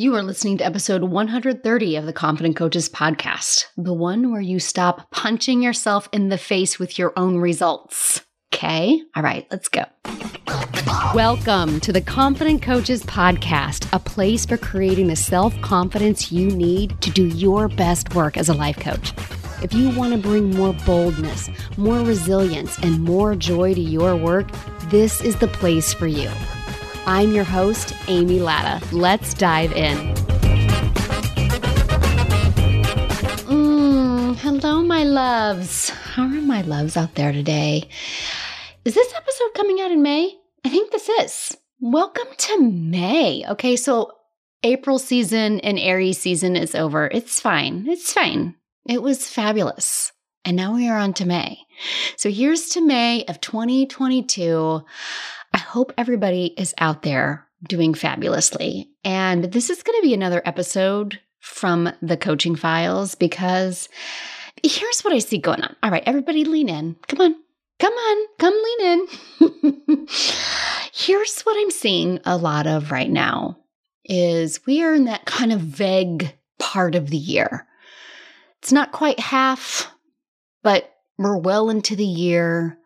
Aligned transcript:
You 0.00 0.14
are 0.14 0.22
listening 0.22 0.56
to 0.56 0.64
episode 0.64 1.02
130 1.02 1.96
of 1.96 2.06
the 2.06 2.12
Confident 2.14 2.56
Coaches 2.56 2.88
podcast, 2.88 3.66
the 3.76 3.92
one 3.92 4.32
where 4.32 4.40
you 4.40 4.58
stop 4.58 5.10
punching 5.10 5.62
yourself 5.62 6.08
in 6.10 6.30
the 6.30 6.38
face 6.38 6.78
with 6.78 6.98
your 6.98 7.12
own 7.18 7.36
results. 7.36 8.24
Okay? 8.50 9.02
All 9.14 9.22
right, 9.22 9.46
let's 9.50 9.68
go. 9.68 9.84
Welcome 11.14 11.80
to 11.80 11.92
the 11.92 12.00
Confident 12.00 12.62
Coaches 12.62 13.02
podcast, 13.02 13.92
a 13.92 13.98
place 13.98 14.46
for 14.46 14.56
creating 14.56 15.08
the 15.08 15.16
self 15.16 15.60
confidence 15.60 16.32
you 16.32 16.46
need 16.46 16.98
to 17.02 17.10
do 17.10 17.26
your 17.26 17.68
best 17.68 18.14
work 18.14 18.38
as 18.38 18.48
a 18.48 18.54
life 18.54 18.80
coach. 18.80 19.12
If 19.62 19.74
you 19.74 19.90
want 19.90 20.14
to 20.14 20.18
bring 20.18 20.48
more 20.48 20.72
boldness, 20.86 21.50
more 21.76 21.98
resilience, 21.98 22.78
and 22.78 23.02
more 23.02 23.36
joy 23.36 23.74
to 23.74 23.80
your 23.82 24.16
work, 24.16 24.50
this 24.84 25.20
is 25.20 25.36
the 25.36 25.48
place 25.48 25.92
for 25.92 26.06
you. 26.06 26.30
I'm 27.06 27.32
your 27.32 27.44
host, 27.44 27.94
Amy 28.08 28.40
Latta. 28.40 28.84
Let's 28.94 29.34
dive 29.34 29.72
in. 29.72 29.96
Mm, 33.46 34.36
hello, 34.36 34.82
my 34.82 35.04
loves. 35.04 35.88
How 35.90 36.24
are 36.24 36.28
my 36.28 36.62
loves 36.62 36.96
out 36.96 37.14
there 37.14 37.32
today? 37.32 37.88
Is 38.84 38.94
this 38.94 39.12
episode 39.14 39.54
coming 39.54 39.80
out 39.80 39.90
in 39.90 40.02
May? 40.02 40.36
I 40.64 40.68
think 40.68 40.92
this 40.92 41.08
is. 41.08 41.56
Welcome 41.80 42.28
to 42.36 42.60
May. 42.60 43.44
Okay, 43.48 43.76
so 43.76 44.12
April 44.62 44.98
season 44.98 45.60
and 45.60 45.78
Aries 45.78 46.18
season 46.18 46.54
is 46.54 46.74
over. 46.74 47.06
It's 47.06 47.40
fine. 47.40 47.86
It's 47.88 48.12
fine. 48.12 48.56
It 48.86 49.02
was 49.02 49.28
fabulous. 49.28 50.12
And 50.44 50.56
now 50.56 50.74
we 50.74 50.88
are 50.88 50.98
on 50.98 51.14
to 51.14 51.26
May. 51.26 51.58
So 52.16 52.30
here's 52.30 52.68
to 52.70 52.80
May 52.80 53.24
of 53.26 53.40
2022. 53.40 54.82
I 55.52 55.58
hope 55.58 55.92
everybody 55.96 56.54
is 56.56 56.74
out 56.78 57.02
there 57.02 57.46
doing 57.66 57.94
fabulously. 57.94 58.90
And 59.04 59.44
this 59.44 59.70
is 59.70 59.82
going 59.82 59.98
to 60.00 60.06
be 60.06 60.14
another 60.14 60.42
episode 60.44 61.20
from 61.40 61.92
the 62.00 62.16
coaching 62.16 62.56
files 62.56 63.14
because 63.14 63.88
here's 64.62 65.00
what 65.02 65.14
I 65.14 65.18
see 65.18 65.38
going 65.38 65.62
on. 65.62 65.74
All 65.82 65.90
right, 65.90 66.02
everybody 66.06 66.44
lean 66.44 66.68
in. 66.68 66.96
Come 67.08 67.20
on. 67.20 67.34
Come 67.80 67.94
on, 67.94 68.26
come 68.38 68.52
lean 68.52 69.08
in. 69.40 70.06
here's 70.92 71.40
what 71.42 71.56
I'm 71.58 71.70
seeing 71.70 72.20
a 72.26 72.36
lot 72.36 72.66
of 72.66 72.90
right 72.90 73.08
now 73.08 73.56
is 74.04 74.60
we 74.66 74.82
are 74.82 74.92
in 74.92 75.04
that 75.04 75.24
kind 75.24 75.50
of 75.50 75.60
vague 75.60 76.36
part 76.58 76.94
of 76.94 77.08
the 77.08 77.16
year. 77.16 77.66
It's 78.58 78.70
not 78.70 78.92
quite 78.92 79.18
half, 79.18 79.90
but 80.62 80.92
we're 81.16 81.38
well 81.38 81.70
into 81.70 81.96
the 81.96 82.04
year. 82.04 82.78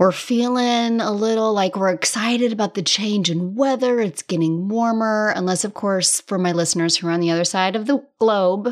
We're 0.00 0.12
feeling 0.12 1.02
a 1.02 1.12
little 1.12 1.52
like 1.52 1.76
we're 1.76 1.90
excited 1.90 2.54
about 2.54 2.72
the 2.72 2.80
change 2.80 3.28
in 3.28 3.54
weather. 3.54 4.00
It's 4.00 4.22
getting 4.22 4.66
warmer, 4.66 5.34
unless, 5.36 5.62
of 5.62 5.74
course, 5.74 6.22
for 6.22 6.38
my 6.38 6.52
listeners 6.52 6.96
who 6.96 7.06
are 7.06 7.10
on 7.10 7.20
the 7.20 7.30
other 7.30 7.44
side 7.44 7.76
of 7.76 7.84
the 7.84 8.02
globe, 8.18 8.70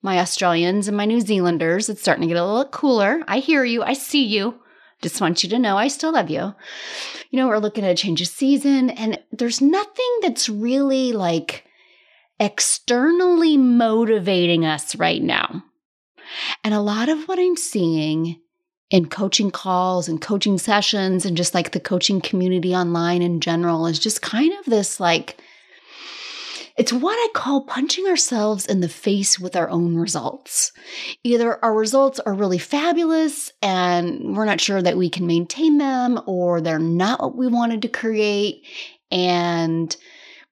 my 0.00 0.18
Australians 0.18 0.88
and 0.88 0.96
my 0.96 1.04
New 1.04 1.20
Zealanders, 1.20 1.90
it's 1.90 2.00
starting 2.00 2.22
to 2.22 2.28
get 2.28 2.38
a 2.38 2.46
little 2.46 2.64
cooler. 2.70 3.20
I 3.28 3.40
hear 3.40 3.64
you. 3.64 3.82
I 3.82 3.92
see 3.92 4.24
you. 4.24 4.62
Just 5.02 5.20
want 5.20 5.42
you 5.42 5.50
to 5.50 5.58
know 5.58 5.76
I 5.76 5.88
still 5.88 6.12
love 6.14 6.30
you. 6.30 6.54
You 7.30 7.38
know, 7.38 7.48
we're 7.48 7.58
looking 7.58 7.84
at 7.84 7.90
a 7.90 7.94
change 7.94 8.22
of 8.22 8.28
season, 8.28 8.88
and 8.88 9.20
there's 9.30 9.60
nothing 9.60 10.18
that's 10.22 10.48
really 10.48 11.12
like 11.12 11.66
externally 12.40 13.58
motivating 13.58 14.64
us 14.64 14.96
right 14.96 15.22
now. 15.22 15.64
And 16.64 16.72
a 16.72 16.80
lot 16.80 17.10
of 17.10 17.28
what 17.28 17.38
I'm 17.38 17.58
seeing 17.58 18.40
in 18.92 19.06
coaching 19.06 19.50
calls 19.50 20.06
and 20.06 20.20
coaching 20.20 20.58
sessions 20.58 21.24
and 21.24 21.34
just 21.34 21.54
like 21.54 21.72
the 21.72 21.80
coaching 21.80 22.20
community 22.20 22.74
online 22.74 23.22
in 23.22 23.40
general 23.40 23.86
is 23.86 23.98
just 23.98 24.20
kind 24.20 24.52
of 24.60 24.66
this 24.66 25.00
like, 25.00 25.38
it's 26.76 26.92
what 26.92 27.14
I 27.14 27.28
call 27.34 27.62
punching 27.64 28.06
ourselves 28.06 28.66
in 28.66 28.80
the 28.80 28.90
face 28.90 29.40
with 29.40 29.56
our 29.56 29.70
own 29.70 29.96
results. 29.96 30.72
Either 31.24 31.62
our 31.64 31.74
results 31.74 32.20
are 32.20 32.34
really 32.34 32.58
fabulous 32.58 33.50
and 33.62 34.36
we're 34.36 34.44
not 34.44 34.60
sure 34.60 34.82
that 34.82 34.98
we 34.98 35.08
can 35.08 35.26
maintain 35.26 35.78
them, 35.78 36.20
or 36.26 36.60
they're 36.60 36.78
not 36.78 37.20
what 37.20 37.36
we 37.36 37.46
wanted 37.46 37.82
to 37.82 37.88
create. 37.88 38.66
And 39.10 39.94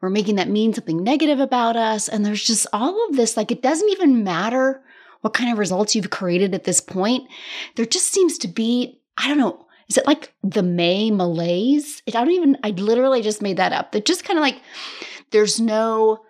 we're 0.00 0.08
making 0.08 0.36
that 0.36 0.48
mean 0.48 0.72
something 0.72 1.02
negative 1.02 1.40
about 1.40 1.76
us. 1.76 2.08
And 2.08 2.24
there's 2.24 2.44
just 2.44 2.66
all 2.72 3.06
of 3.08 3.16
this, 3.16 3.36
like, 3.36 3.50
it 3.50 3.62
doesn't 3.62 3.90
even 3.90 4.24
matter 4.24 4.82
what 5.20 5.34
kind 5.34 5.52
of 5.52 5.58
results 5.58 5.94
you've 5.94 6.10
created 6.10 6.54
at 6.54 6.64
this 6.64 6.80
point. 6.80 7.28
There 7.76 7.86
just 7.86 8.12
seems 8.12 8.38
to 8.38 8.48
be, 8.48 9.00
I 9.16 9.28
don't 9.28 9.38
know, 9.38 9.66
is 9.88 9.96
it 9.96 10.06
like 10.06 10.32
the 10.42 10.62
May 10.62 11.10
malaise? 11.10 12.02
I 12.06 12.12
don't 12.12 12.30
even, 12.30 12.56
I 12.62 12.70
literally 12.70 13.22
just 13.22 13.42
made 13.42 13.56
that 13.56 13.72
up. 13.72 13.92
That 13.92 14.06
just 14.06 14.24
kind 14.24 14.38
of 14.38 14.42
like, 14.42 14.60
there's 15.32 15.60
no, 15.60 16.20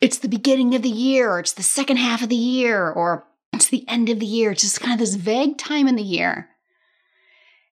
it's 0.00 0.18
the 0.18 0.28
beginning 0.28 0.74
of 0.74 0.82
the 0.82 0.88
year, 0.88 1.30
or 1.30 1.40
it's 1.40 1.54
the 1.54 1.62
second 1.62 1.96
half 1.96 2.22
of 2.22 2.28
the 2.28 2.36
year, 2.36 2.88
or 2.90 3.26
it's 3.52 3.68
the 3.68 3.84
end 3.88 4.08
of 4.08 4.20
the 4.20 4.26
year. 4.26 4.52
It's 4.52 4.62
just 4.62 4.80
kind 4.80 4.92
of 4.92 5.00
this 5.00 5.16
vague 5.16 5.58
time 5.58 5.88
in 5.88 5.96
the 5.96 6.02
year. 6.02 6.48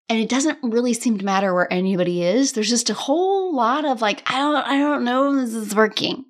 And 0.08 0.18
it 0.18 0.28
doesn't 0.28 0.58
really 0.62 0.94
seem 0.94 1.18
to 1.18 1.24
matter 1.24 1.52
where 1.52 1.72
anybody 1.72 2.22
is. 2.22 2.52
There's 2.52 2.70
just 2.70 2.90
a 2.90 2.94
whole 2.94 3.54
lot 3.54 3.84
of 3.84 4.00
like, 4.00 4.22
I 4.30 4.38
don't, 4.38 4.56
I 4.56 4.78
don't 4.78 5.04
know 5.04 5.32
if 5.32 5.36
this 5.46 5.54
is 5.54 5.74
working. 5.74 6.24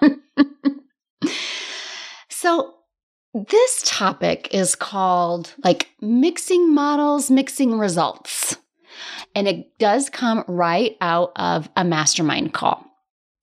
so 2.28 2.73
this 3.34 3.82
topic 3.84 4.48
is 4.52 4.76
called 4.76 5.54
like 5.64 5.90
mixing 6.00 6.72
models, 6.72 7.30
mixing 7.30 7.78
results. 7.78 8.56
And 9.34 9.48
it 9.48 9.76
does 9.78 10.08
come 10.08 10.44
right 10.46 10.96
out 11.00 11.32
of 11.34 11.68
a 11.76 11.84
mastermind 11.84 12.54
call. 12.54 12.86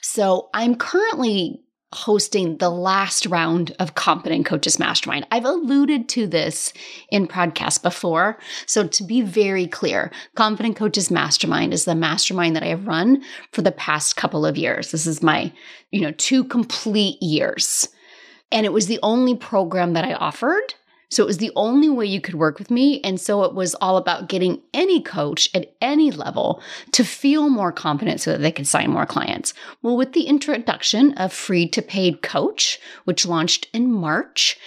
So 0.02 0.50
I'm 0.54 0.76
currently 0.76 1.62
hosting 1.94 2.58
the 2.58 2.70
last 2.70 3.26
round 3.26 3.76
of 3.78 3.96
Confident 3.96 4.46
Coaches 4.46 4.80
Mastermind. 4.80 5.28
I've 5.30 5.44
alluded 5.44 6.08
to 6.10 6.26
this 6.26 6.72
in 7.10 7.28
podcasts 7.28 7.82
before. 7.82 8.40
So 8.66 8.88
to 8.88 9.04
be 9.04 9.22
very 9.22 9.68
clear, 9.68 10.10
Confident 10.36 10.78
Coaches 10.78 11.12
Mastermind 11.12 11.74
is 11.74 11.84
the 11.84 11.94
mastermind 11.96 12.56
that 12.56 12.64
I 12.64 12.68
have 12.68 12.88
run 12.88 13.22
for 13.52 13.62
the 13.62 13.74
past 13.74 14.16
couple 14.16 14.46
of 14.46 14.58
years. 14.58 14.92
This 14.92 15.06
is 15.06 15.22
my, 15.22 15.52
you 15.92 16.00
know, 16.00 16.12
two 16.12 16.46
complete 16.46 17.22
years. 17.22 17.90
And 18.52 18.66
it 18.66 18.74
was 18.74 18.88
the 18.88 19.00
only 19.02 19.36
program 19.36 19.94
that 19.94 20.06
I 20.06 20.14
offered. 20.14 20.76
So 21.10 21.24
it 21.24 21.28
was 21.28 21.40
the 21.40 21.52
only 21.58 21.90
way 21.90 22.06
you 22.06 22.22
could 22.22 22.36
work 22.36 22.58
with 22.58 22.72
me. 22.72 23.02
And 23.02 23.20
so 23.20 23.44
it 23.44 23.54
was 23.54 23.76
all 23.76 23.98
about 23.98 24.30
getting 24.30 24.62
any 24.74 25.02
coach 25.02 25.50
at 25.54 25.74
any 25.82 26.10
level 26.10 26.62
to 26.94 27.04
feel 27.04 27.50
more 27.50 27.74
confident 27.74 28.22
so 28.22 28.32
that 28.32 28.38
they 28.38 28.52
could 28.52 28.66
sign 28.66 28.92
more 28.92 29.06
clients. 29.06 29.54
Well, 29.82 29.98
with 29.98 30.14
the 30.14 30.24
introduction 30.24 31.12
of 31.16 31.34
free 31.34 31.68
to 31.68 31.82
paid 31.82 32.22
coach, 32.22 32.80
which 33.04 33.26
launched 33.26 33.68
in 33.74 33.92
March, 33.92 34.58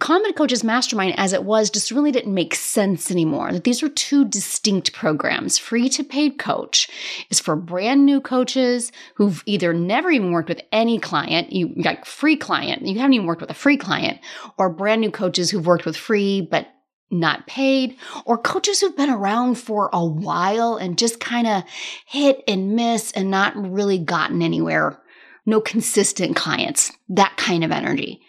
Confident 0.00 0.34
Coaches 0.34 0.64
Mastermind, 0.64 1.14
as 1.16 1.32
it 1.32 1.44
was, 1.44 1.70
just 1.70 1.92
really 1.92 2.10
didn't 2.10 2.34
make 2.34 2.56
sense 2.56 3.08
anymore. 3.08 3.52
That 3.52 3.62
these 3.62 3.84
are 3.84 3.88
two 3.88 4.24
distinct 4.24 4.92
programs. 4.92 5.58
Free 5.58 5.88
to 5.90 6.02
paid 6.02 6.40
coach 6.40 6.88
is 7.30 7.38
for 7.38 7.54
brand 7.54 8.04
new 8.04 8.20
coaches 8.20 8.90
who've 9.14 9.44
either 9.46 9.72
never 9.72 10.10
even 10.10 10.32
worked 10.32 10.48
with 10.48 10.60
any 10.72 10.98
client, 10.98 11.52
you 11.52 11.68
got 11.84 12.04
free 12.04 12.34
client, 12.34 12.84
you 12.84 12.98
haven't 12.98 13.12
even 13.14 13.28
worked 13.28 13.40
with 13.40 13.50
a 13.50 13.54
free 13.54 13.76
client, 13.76 14.18
or 14.58 14.70
brand 14.70 15.02
new 15.02 15.10
coaches 15.12 15.52
who've 15.52 15.66
worked 15.66 15.86
with 15.86 15.96
free 15.96 16.40
but 16.40 16.66
not 17.08 17.46
paid, 17.46 17.96
or 18.24 18.36
coaches 18.36 18.80
who've 18.80 18.96
been 18.96 19.08
around 19.08 19.54
for 19.54 19.88
a 19.92 20.04
while 20.04 20.74
and 20.74 20.98
just 20.98 21.20
kind 21.20 21.46
of 21.46 21.62
hit 22.06 22.42
and 22.48 22.74
miss 22.74 23.12
and 23.12 23.30
not 23.30 23.54
really 23.54 23.98
gotten 23.98 24.42
anywhere. 24.42 25.00
No 25.48 25.60
consistent 25.60 26.34
clients, 26.34 26.90
that 27.08 27.36
kind 27.36 27.62
of 27.62 27.70
energy 27.70 28.20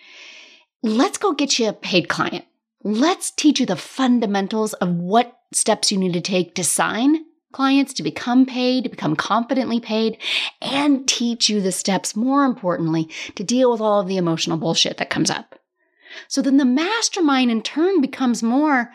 let's 0.88 1.18
go 1.18 1.34
get 1.34 1.60
you 1.60 1.70
a 1.70 1.74
paid 1.74 2.08
client. 2.10 2.46
Let's 2.84 3.32
teach 3.32 3.60
you 3.60 3.66
the 3.66 3.76
fundamentals 3.76 4.74
of 4.74 4.96
what 4.96 5.40
steps 5.54 5.92
you 5.92 5.98
need 5.98 6.14
to 6.14 6.22
take 6.22 6.56
to 6.56 6.64
sign 6.64 7.26
clients, 7.52 7.94
to 7.94 8.04
become 8.04 8.46
paid, 8.46 8.84
to 8.84 8.90
become 8.90 9.16
confidently 9.16 9.80
paid, 9.80 10.18
and 10.62 11.08
teach 11.08 11.50
you 11.50 11.60
the 11.60 11.72
steps, 11.72 12.16
more 12.16 12.46
importantly, 12.46 13.10
to 13.36 13.44
deal 13.44 13.72
with 13.72 13.82
all 13.82 14.02
of 14.02 14.08
the 14.08 14.18
emotional 14.18 14.58
bullshit 14.58 14.98
that 14.98 15.10
comes 15.10 15.32
up. 15.32 15.60
So 16.28 16.42
then 16.42 16.58
the 16.58 16.66
mastermind 16.66 17.52
in 17.52 17.62
turn 17.62 18.00
becomes 18.00 18.44
more, 18.44 18.92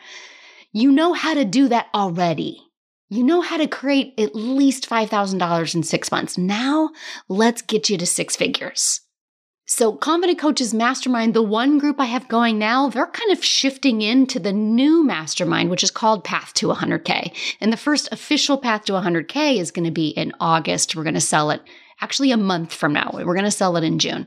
you 0.73 0.91
know 0.91 1.13
how 1.13 1.35
to 1.35 1.45
do 1.45 1.69
that 1.69 1.89
already. 1.95 2.61
You 3.09 3.23
know 3.23 3.43
how 3.43 3.59
to 3.59 3.67
create 3.67 4.15
at 4.19 4.35
least 4.35 4.89
$5,000 4.89 5.75
in 5.75 5.83
six 5.83 6.11
months. 6.11 6.39
Now 6.39 6.91
let's 7.29 7.61
get 7.61 7.91
you 7.91 7.99
to 7.99 8.07
six 8.07 8.37
figures. 8.37 9.02
So, 9.75 9.95
Confident 9.95 10.39
Coaches 10.39 10.75
Mastermind, 10.75 11.33
the 11.33 11.43
one 11.43 11.79
group 11.79 11.99
I 11.99 12.05
have 12.05 12.29
going 12.29 12.59
now, 12.59 12.91
they're 12.91 13.07
kind 13.07 13.33
of 13.33 13.43
shifting 13.43 14.03
into 14.03 14.39
the 14.39 14.53
new 14.53 15.03
mastermind, 15.03 15.71
which 15.71 15.83
is 15.83 15.91
called 15.91 16.25
Path 16.25 16.53
to 16.57 16.69
100K. 16.69 17.33
And 17.59 17.73
the 17.73 17.79
first 17.79 18.11
official 18.13 18.59
Path 18.59 18.85
to 18.85 18.93
100K 18.93 19.57
is 19.57 19.71
going 19.71 19.87
to 19.87 19.91
be 19.91 20.09
in 20.09 20.35
August. 20.39 20.95
We're 20.95 21.05
going 21.05 21.15
to 21.15 21.23
sell 21.23 21.51
it 21.51 21.63
actually 22.03 22.33
a 22.33 22.37
month 22.37 22.75
from 22.75 22.93
now. 22.93 23.13
We're 23.15 23.33
going 23.33 23.47
to 23.47 23.51
sell 23.51 23.79
it 23.79 23.83
in 23.83 23.99
June. 23.99 24.27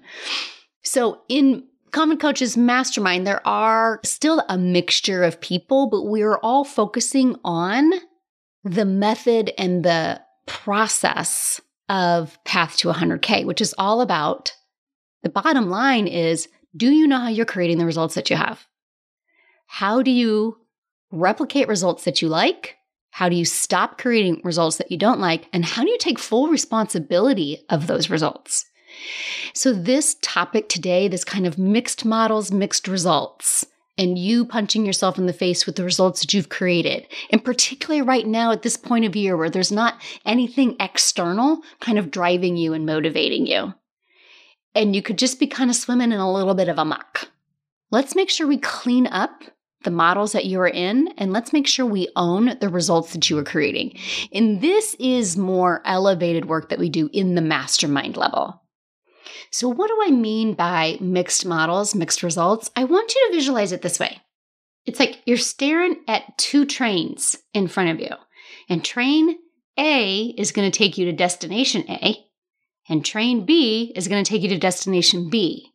So, 0.82 1.22
in 1.30 1.68
Confident 1.92 2.22
Coaches 2.22 2.58
Mastermind, 2.58 3.28
there 3.28 3.48
are 3.48 4.00
still 4.04 4.44
a 4.50 4.58
mixture 4.58 5.24
of 5.24 5.40
people, 5.42 5.92
but 5.92 6.06
we're 6.06 6.38
all 6.38 6.64
focusing 6.64 7.36
on 7.46 7.92
the 8.64 8.86
method 8.86 9.52
and 9.60 9.86
the 9.86 10.22
process 10.48 11.62
of 11.88 12.44
Path 12.46 12.78
to 12.78 12.88
100K, 12.88 13.46
which 13.46 13.62
is 13.62 13.76
all 13.78 14.02
about 14.02 14.52
the 15.24 15.30
bottom 15.30 15.70
line 15.70 16.08
is 16.08 16.48
do 16.76 16.92
you 16.92 17.08
know 17.08 17.20
how 17.20 17.30
you're 17.30 17.46
creating 17.46 17.78
the 17.78 17.86
results 17.86 18.16
that 18.16 18.30
you 18.30 18.36
have? 18.36 18.66
How 19.68 20.02
do 20.02 20.12
you 20.12 20.58
replicate 21.12 21.68
results 21.68 22.04
that 22.04 22.22
you 22.22 22.28
like? 22.28 22.76
How 23.12 23.30
do 23.30 23.36
you 23.36 23.46
stop 23.46 23.98
creating 23.98 24.42
results 24.44 24.78
that 24.78 24.92
you 24.92 24.98
don't 24.98 25.22
like? 25.22 25.48
And 25.54 25.64
how 25.64 25.84
do 25.84 25.90
you 25.90 25.98
take 25.98 26.20
full 26.20 26.48
responsibility 26.48 27.64
of 27.70 27.88
those 27.88 28.10
results? 28.10 28.66
So, 29.54 29.74
this 29.74 30.18
topic 30.22 30.70
today, 30.70 31.08
this 31.08 31.24
kind 31.24 31.46
of 31.48 31.58
mixed 31.58 32.06
models, 32.06 32.52
mixed 32.52 32.88
results, 32.88 33.66
and 33.98 34.18
you 34.18 34.46
punching 34.46 34.86
yourself 34.86 35.18
in 35.18 35.26
the 35.26 35.34
face 35.34 35.66
with 35.66 35.76
the 35.76 35.84
results 35.84 36.22
that 36.22 36.34
you've 36.34 36.50
created. 36.50 37.08
And 37.32 37.44
particularly 37.44 38.02
right 38.02 38.28
now 38.28 38.52
at 38.52 38.62
this 38.62 38.78
point 38.78 39.06
of 39.06 39.16
year 39.16 39.38
where 39.38 39.50
there's 39.50 39.72
not 39.72 40.02
anything 40.26 40.76
external 40.80 41.62
kind 41.80 41.98
of 41.98 42.12
driving 42.12 42.58
you 42.58 42.74
and 42.74 42.86
motivating 42.86 43.48
you. 43.48 43.74
And 44.76 44.96
you 44.96 45.02
could 45.02 45.18
just 45.18 45.40
be 45.40 45.48
kind 45.48 45.70
of 45.70 45.76
swimming 45.76 46.12
in 46.12 46.20
a 46.20 46.32
little 46.32 46.54
bit 46.54 46.68
of 46.68 46.78
a 46.78 46.86
muck. 46.86 47.30
Let's 47.92 48.16
make 48.16 48.30
sure 48.30 48.46
we 48.46 48.58
clean 48.58 49.08
up 49.08 49.44
the 49.84 49.92
models 49.92 50.34
that 50.34 50.46
you 50.46 50.60
are 50.60 50.68
in, 50.68 51.10
and 51.18 51.32
let's 51.32 51.54
make 51.54 51.68
sure 51.68 51.86
we 51.86 52.10
own 52.16 52.58
the 52.60 52.70
results 52.70 53.14
that 53.14 53.30
you 53.30 53.38
are 53.38 53.44
creating. 53.44 53.98
And 54.34 54.60
this 54.60 54.96
is 55.00 55.38
more 55.38 55.82
elevated 55.86 56.46
work 56.46 56.70
that 56.70 56.80
we 56.80 56.90
do 56.90 57.10
in 57.14 57.36
the 57.36 57.42
mastermind 57.42 58.18
level. 58.18 58.62
So, 59.52 59.70
what 59.70 59.88
do 59.88 59.98
I 60.04 60.12
mean 60.12 60.56
by 60.56 60.98
mixed 61.00 61.46
models, 61.46 61.96
mixed 61.96 62.24
results? 62.24 62.70
I 62.76 62.84
want 62.84 63.14
you 63.14 63.28
to 63.30 63.36
visualize 63.36 63.72
it 63.72 63.82
this 63.82 64.00
way 64.00 64.22
it's 64.86 65.00
like 65.00 65.22
you're 65.26 65.38
staring 65.38 65.98
at 66.08 66.38
two 66.38 66.66
trains 66.66 67.38
in 67.54 67.68
front 67.68 67.90
of 67.90 68.00
you, 68.00 68.12
and 68.70 68.84
train 68.84 69.38
A 69.78 70.34
is 70.38 70.52
going 70.52 70.70
to 70.70 70.78
take 70.78 70.98
you 70.98 71.06
to 71.06 71.12
destination 71.12 71.86
A, 71.90 72.25
and 72.88 73.04
train 73.04 73.46
B 73.46 73.92
is 73.96 74.08
going 74.08 74.24
to 74.24 74.30
take 74.30 74.42
you 74.42 74.50
to 74.50 74.58
destination 74.58 75.30
B. 75.30 75.72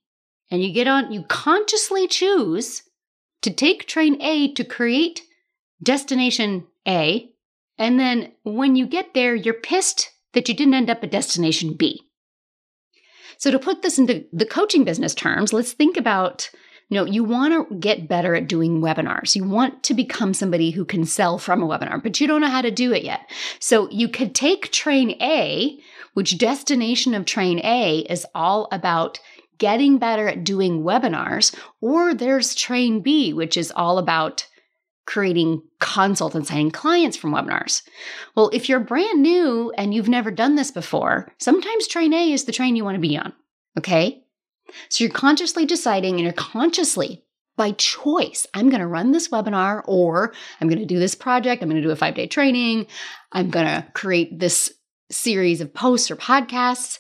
And 0.51 0.63
you 0.63 0.73
get 0.73 0.89
on, 0.89 1.13
you 1.13 1.23
consciously 1.25 2.09
choose 2.09 2.83
to 3.43 3.51
take 3.51 3.87
train 3.87 4.21
A 4.21 4.53
to 4.55 4.65
create 4.65 5.23
destination 5.83 6.67
A. 6.87 7.31
And 7.79 7.99
then 7.99 8.33
when 8.43 8.77
you 8.77 8.87
get 8.87 9.15
there, 9.15 9.35
you're 9.35 9.55
pissed 9.55 10.11
that 10.33 10.49
you 10.49 10.55
didn't 10.55 10.75
end 10.75 10.91
up 10.91 11.03
at 11.03 11.11
destination 11.11 11.75
B. 11.75 12.03
So 13.39 13.51
to 13.51 13.59
put 13.59 13.83
this 13.83 13.99
into 13.99 14.27
the 14.33 14.45
coaching 14.45 14.85
business 14.85 15.15
terms, 15.15 15.53
let's 15.53 15.73
think 15.73 15.97
about 15.97 16.51
you 16.91 16.97
know, 16.97 17.05
you 17.05 17.23
want 17.23 17.69
to 17.69 17.75
get 17.77 18.09
better 18.09 18.35
at 18.35 18.49
doing 18.49 18.81
webinars. 18.81 19.37
You 19.37 19.45
want 19.45 19.85
to 19.85 19.95
become 19.95 20.35
somebody 20.35 20.73
who 20.73 20.85
can 20.85 21.05
sell 21.05 21.39
from 21.39 21.63
a 21.63 21.67
webinar, 21.67 22.03
but 22.03 22.21
you 22.21 22.27
don't 22.27 22.41
know 22.41 22.49
how 22.49 22.63
to 22.63 22.71
do 22.73 22.93
it 22.93 23.05
yet. 23.05 23.31
So 23.61 23.89
you 23.91 24.09
could 24.09 24.35
take 24.35 24.73
train 24.73 25.13
A, 25.23 25.79
which 26.15 26.37
destination 26.37 27.15
of 27.15 27.25
train 27.25 27.61
A 27.61 28.01
is 28.11 28.27
all 28.35 28.69
about 28.73 29.21
getting 29.59 29.99
better 29.99 30.27
at 30.27 30.43
doing 30.43 30.83
webinars, 30.83 31.55
or 31.81 32.13
there's 32.13 32.57
train 32.57 33.03
B, 33.03 33.33
which 33.33 33.57
is 33.57 33.73
all 33.77 33.99
about 33.99 34.47
creating 35.07 35.63
consults 35.79 36.35
and 36.35 36.47
signing 36.47 36.73
clients 36.73 37.17
from 37.17 37.33
webinars. 37.33 37.83
Well, 38.35 38.51
if 38.53 38.69
you're 38.69 38.81
brand 38.81 39.23
new 39.23 39.73
and 39.77 39.95
you've 39.95 40.09
never 40.09 40.33
done 40.33 40.57
this 40.57 40.73
before, 40.73 41.33
sometimes 41.39 41.87
train 41.87 42.13
A 42.13 42.33
is 42.33 42.45
the 42.45 42.53
train 42.53 42.75
you 42.75 42.85
want 42.85 42.97
to 42.97 43.01
be 43.01 43.17
on. 43.17 43.33
Okay. 43.79 44.25
So 44.89 45.05
you're 45.05 45.13
consciously 45.13 45.67
deciding 45.67 46.15
and 46.15 46.25
you're 46.25 46.33
consciously 46.33 47.25
by 47.57 47.73
choice, 47.73 48.47
I'm 48.55 48.71
going 48.71 48.81
to 48.81 48.87
run 48.87 49.13
this 49.13 49.29
webinar 49.29 49.83
or 49.87 50.33
I'm 50.61 50.69
going 50.69 50.79
to 50.79 50.87
do 50.87 50.99
this 50.99 51.15
project. 51.15 51.63
I'm 51.63 51.69
going 51.69 51.81
to 51.81 51.87
do 51.87 51.93
a 51.93 51.97
five 51.97 52.15
day 52.15 52.27
training. 52.27 52.87
I'm 53.33 53.51
going 53.51 53.67
to 53.67 53.87
create 53.93 54.39
this 54.39 54.73
series 55.11 55.61
of 55.61 55.75
posts 55.75 56.11
or 56.11 56.17
podcasts 56.17 56.99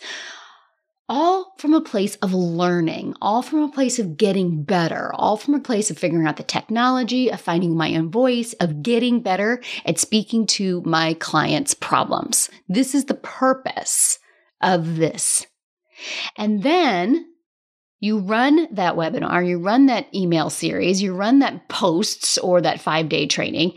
all 1.10 1.54
from 1.58 1.74
a 1.74 1.80
place 1.80 2.14
of 2.16 2.32
learning, 2.32 3.16
all 3.20 3.42
from 3.42 3.64
a 3.64 3.68
place 3.68 3.98
of 3.98 4.16
getting 4.16 4.62
better, 4.62 5.10
all 5.12 5.36
from 5.36 5.54
a 5.54 5.60
place 5.60 5.90
of 5.90 5.98
figuring 5.98 6.24
out 6.24 6.36
the 6.36 6.44
technology, 6.44 7.32
of 7.32 7.40
finding 7.40 7.76
my 7.76 7.96
own 7.96 8.12
voice, 8.12 8.52
of 8.54 8.80
getting 8.80 9.20
better 9.20 9.60
at 9.84 9.98
speaking 9.98 10.46
to 10.46 10.80
my 10.86 11.14
clients' 11.14 11.74
problems. 11.74 12.48
This 12.68 12.94
is 12.94 13.06
the 13.06 13.14
purpose 13.14 14.20
of 14.60 14.96
this. 14.96 15.44
And 16.38 16.62
then 16.62 17.26
you 18.00 18.18
run 18.18 18.66
that 18.74 18.96
webinar, 18.96 19.46
you 19.46 19.58
run 19.58 19.86
that 19.86 20.12
email 20.14 20.50
series, 20.50 21.00
you 21.00 21.14
run 21.14 21.38
that 21.40 21.68
posts 21.68 22.38
or 22.38 22.60
that 22.60 22.80
five 22.80 23.08
day 23.08 23.26
training, 23.26 23.74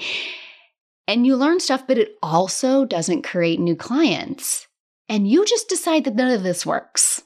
and 1.08 1.28
you 1.28 1.36
learn 1.36 1.60
stuff, 1.60 1.86
but 1.86 1.98
it 1.98 2.16
also 2.24 2.86
doesn't 2.86 3.24
create 3.24 3.60
new 3.60 3.76
clients 3.76 4.68
and 5.10 5.28
you 5.28 5.46
just 5.46 5.70
decide 5.70 6.06
that 6.06 6.16
none 6.16 6.32
of 6.32 6.44
this 6.44 6.66
works. 6.66 7.22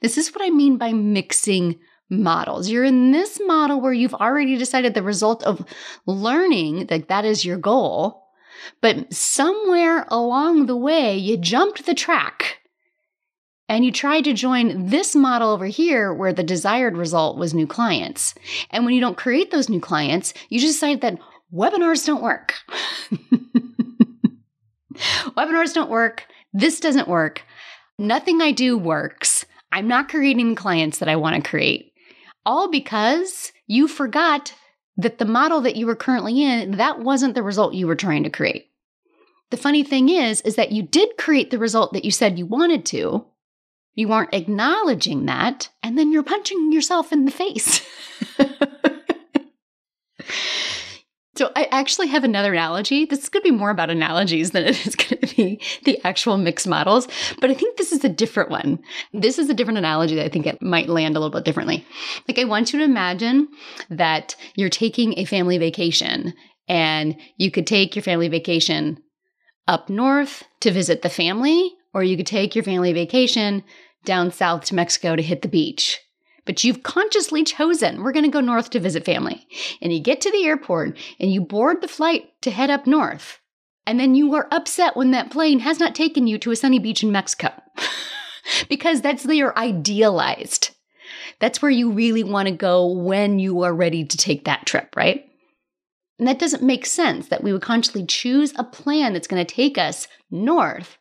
This 0.00 0.16
is 0.16 0.34
what 0.34 0.44
I 0.44 0.50
mean 0.50 0.78
by 0.78 0.92
mixing 0.92 1.78
models. 2.08 2.70
You're 2.70 2.84
in 2.84 3.12
this 3.12 3.40
model 3.44 3.80
where 3.80 3.92
you've 3.92 4.14
already 4.14 4.56
decided 4.56 4.94
the 4.94 5.02
result 5.02 5.42
of 5.44 5.64
learning 6.06 6.86
that 6.86 7.08
that 7.08 7.24
is 7.24 7.44
your 7.44 7.56
goal, 7.56 8.24
but 8.80 9.12
somewhere 9.12 10.06
along 10.08 10.66
the 10.66 10.76
way 10.76 11.16
you 11.16 11.36
jumped 11.36 11.86
the 11.86 11.94
track 11.94 12.59
and 13.70 13.84
you 13.84 13.92
tried 13.92 14.24
to 14.24 14.32
join 14.32 14.86
this 14.86 15.14
model 15.14 15.50
over 15.50 15.66
here 15.66 16.12
where 16.12 16.32
the 16.32 16.42
desired 16.42 16.96
result 16.96 17.38
was 17.38 17.54
new 17.54 17.68
clients. 17.68 18.34
And 18.70 18.84
when 18.84 18.94
you 18.94 19.00
don't 19.00 19.16
create 19.16 19.52
those 19.52 19.68
new 19.68 19.80
clients, 19.80 20.34
you 20.48 20.58
just 20.58 20.74
decide 20.74 21.02
that 21.02 21.20
webinars 21.54 22.04
don't 22.04 22.20
work. 22.20 22.54
Webinars 25.36 25.72
don't 25.72 25.88
work. 25.88 26.26
This 26.52 26.80
doesn't 26.80 27.06
work. 27.06 27.44
Nothing 27.96 28.42
I 28.42 28.50
do 28.50 28.76
works. 28.76 29.46
I'm 29.70 29.86
not 29.86 30.08
creating 30.08 30.50
the 30.50 30.56
clients 30.56 30.98
that 30.98 31.08
I 31.08 31.14
want 31.14 31.36
to 31.36 31.48
create. 31.48 31.92
All 32.44 32.68
because 32.68 33.52
you 33.68 33.86
forgot 33.86 34.52
that 34.96 35.18
the 35.18 35.24
model 35.24 35.60
that 35.60 35.76
you 35.76 35.86
were 35.86 35.94
currently 35.94 36.42
in, 36.42 36.72
that 36.72 36.98
wasn't 36.98 37.36
the 37.36 37.42
result 37.44 37.74
you 37.74 37.86
were 37.86 37.94
trying 37.94 38.24
to 38.24 38.30
create. 38.30 38.66
The 39.50 39.56
funny 39.56 39.84
thing 39.84 40.08
is 40.08 40.40
is 40.40 40.56
that 40.56 40.72
you 40.72 40.82
did 40.82 41.16
create 41.16 41.52
the 41.52 41.58
result 41.58 41.92
that 41.92 42.04
you 42.04 42.10
said 42.10 42.36
you 42.36 42.46
wanted 42.46 42.84
to. 42.86 43.26
You 43.94 44.12
aren't 44.12 44.34
acknowledging 44.34 45.26
that, 45.26 45.68
and 45.82 45.98
then 45.98 46.12
you're 46.12 46.22
punching 46.22 46.72
yourself 46.72 47.12
in 47.12 47.24
the 47.24 47.30
face. 47.30 47.86
So 51.40 51.50
I 51.56 51.68
actually 51.70 52.08
have 52.08 52.22
another 52.22 52.52
analogy. 52.52 53.06
This 53.06 53.20
is 53.20 53.30
going 53.30 53.42
to 53.42 53.50
be 53.50 53.56
more 53.56 53.70
about 53.70 53.88
analogies 53.88 54.50
than 54.50 54.64
it 54.66 54.86
is 54.86 54.94
going 54.94 55.22
to 55.22 55.34
be 55.34 55.62
the 55.84 55.98
actual 56.04 56.36
mixed 56.36 56.68
models, 56.68 57.08
but 57.40 57.50
I 57.50 57.54
think 57.54 57.78
this 57.78 57.92
is 57.92 58.04
a 58.04 58.10
different 58.10 58.50
one. 58.50 58.78
This 59.14 59.38
is 59.38 59.48
a 59.48 59.54
different 59.54 59.78
analogy 59.78 60.16
that 60.16 60.26
I 60.26 60.28
think 60.28 60.46
it 60.46 60.60
might 60.60 60.90
land 60.90 61.16
a 61.16 61.18
little 61.18 61.32
bit 61.32 61.46
differently. 61.46 61.86
Like 62.28 62.38
I 62.38 62.44
want 62.44 62.74
you 62.74 62.78
to 62.80 62.84
imagine 62.84 63.48
that 63.88 64.36
you're 64.54 64.68
taking 64.68 65.18
a 65.18 65.24
family 65.24 65.56
vacation 65.56 66.34
and 66.68 67.18
you 67.38 67.50
could 67.50 67.66
take 67.66 67.96
your 67.96 68.02
family 68.02 68.28
vacation 68.28 68.98
up 69.66 69.88
north 69.88 70.44
to 70.60 70.70
visit 70.70 71.00
the 71.00 71.08
family, 71.08 71.72
or 71.94 72.02
you 72.02 72.18
could 72.18 72.26
take 72.26 72.54
your 72.54 72.64
family 72.64 72.92
vacation 72.92 73.64
down 74.04 74.30
south 74.30 74.64
to 74.64 74.74
Mexico 74.74 75.16
to 75.16 75.22
hit 75.22 75.42
the 75.42 75.48
beach 75.48 76.00
but 76.44 76.64
you've 76.64 76.82
consciously 76.82 77.44
chosen 77.44 78.02
we're 78.02 78.12
going 78.12 78.24
to 78.24 78.30
go 78.30 78.40
north 78.40 78.70
to 78.70 78.80
visit 78.80 79.04
family. 79.04 79.46
And 79.80 79.92
you 79.92 80.00
get 80.00 80.20
to 80.22 80.32
the 80.32 80.44
airport 80.44 80.96
and 81.18 81.32
you 81.32 81.40
board 81.40 81.80
the 81.80 81.88
flight 81.88 82.30
to 82.42 82.50
head 82.50 82.70
up 82.70 82.86
north. 82.86 83.38
And 83.86 83.98
then 83.98 84.14
you 84.14 84.34
are 84.34 84.48
upset 84.50 84.96
when 84.96 85.10
that 85.12 85.30
plane 85.30 85.60
has 85.60 85.78
not 85.78 85.94
taken 85.94 86.26
you 86.26 86.38
to 86.38 86.50
a 86.50 86.56
sunny 86.56 86.78
beach 86.78 87.02
in 87.02 87.12
Mexico 87.12 87.50
because 88.68 89.00
that's 89.00 89.24
your 89.24 89.56
idealized. 89.58 90.70
That's 91.38 91.62
where 91.62 91.70
you 91.70 91.90
really 91.90 92.24
want 92.24 92.48
to 92.48 92.54
go 92.54 92.86
when 92.92 93.38
you 93.38 93.62
are 93.62 93.72
ready 93.72 94.04
to 94.04 94.16
take 94.16 94.44
that 94.44 94.66
trip, 94.66 94.94
right? 94.96 95.24
And 96.18 96.28
that 96.28 96.38
doesn't 96.38 96.62
make 96.62 96.84
sense 96.84 97.28
that 97.28 97.42
we 97.42 97.52
would 97.52 97.62
consciously 97.62 98.04
choose 98.04 98.52
a 98.56 98.64
plan 98.64 99.12
that's 99.12 99.26
going 99.26 99.44
to 99.44 99.54
take 99.54 99.78
us 99.78 100.06
north 100.30 100.98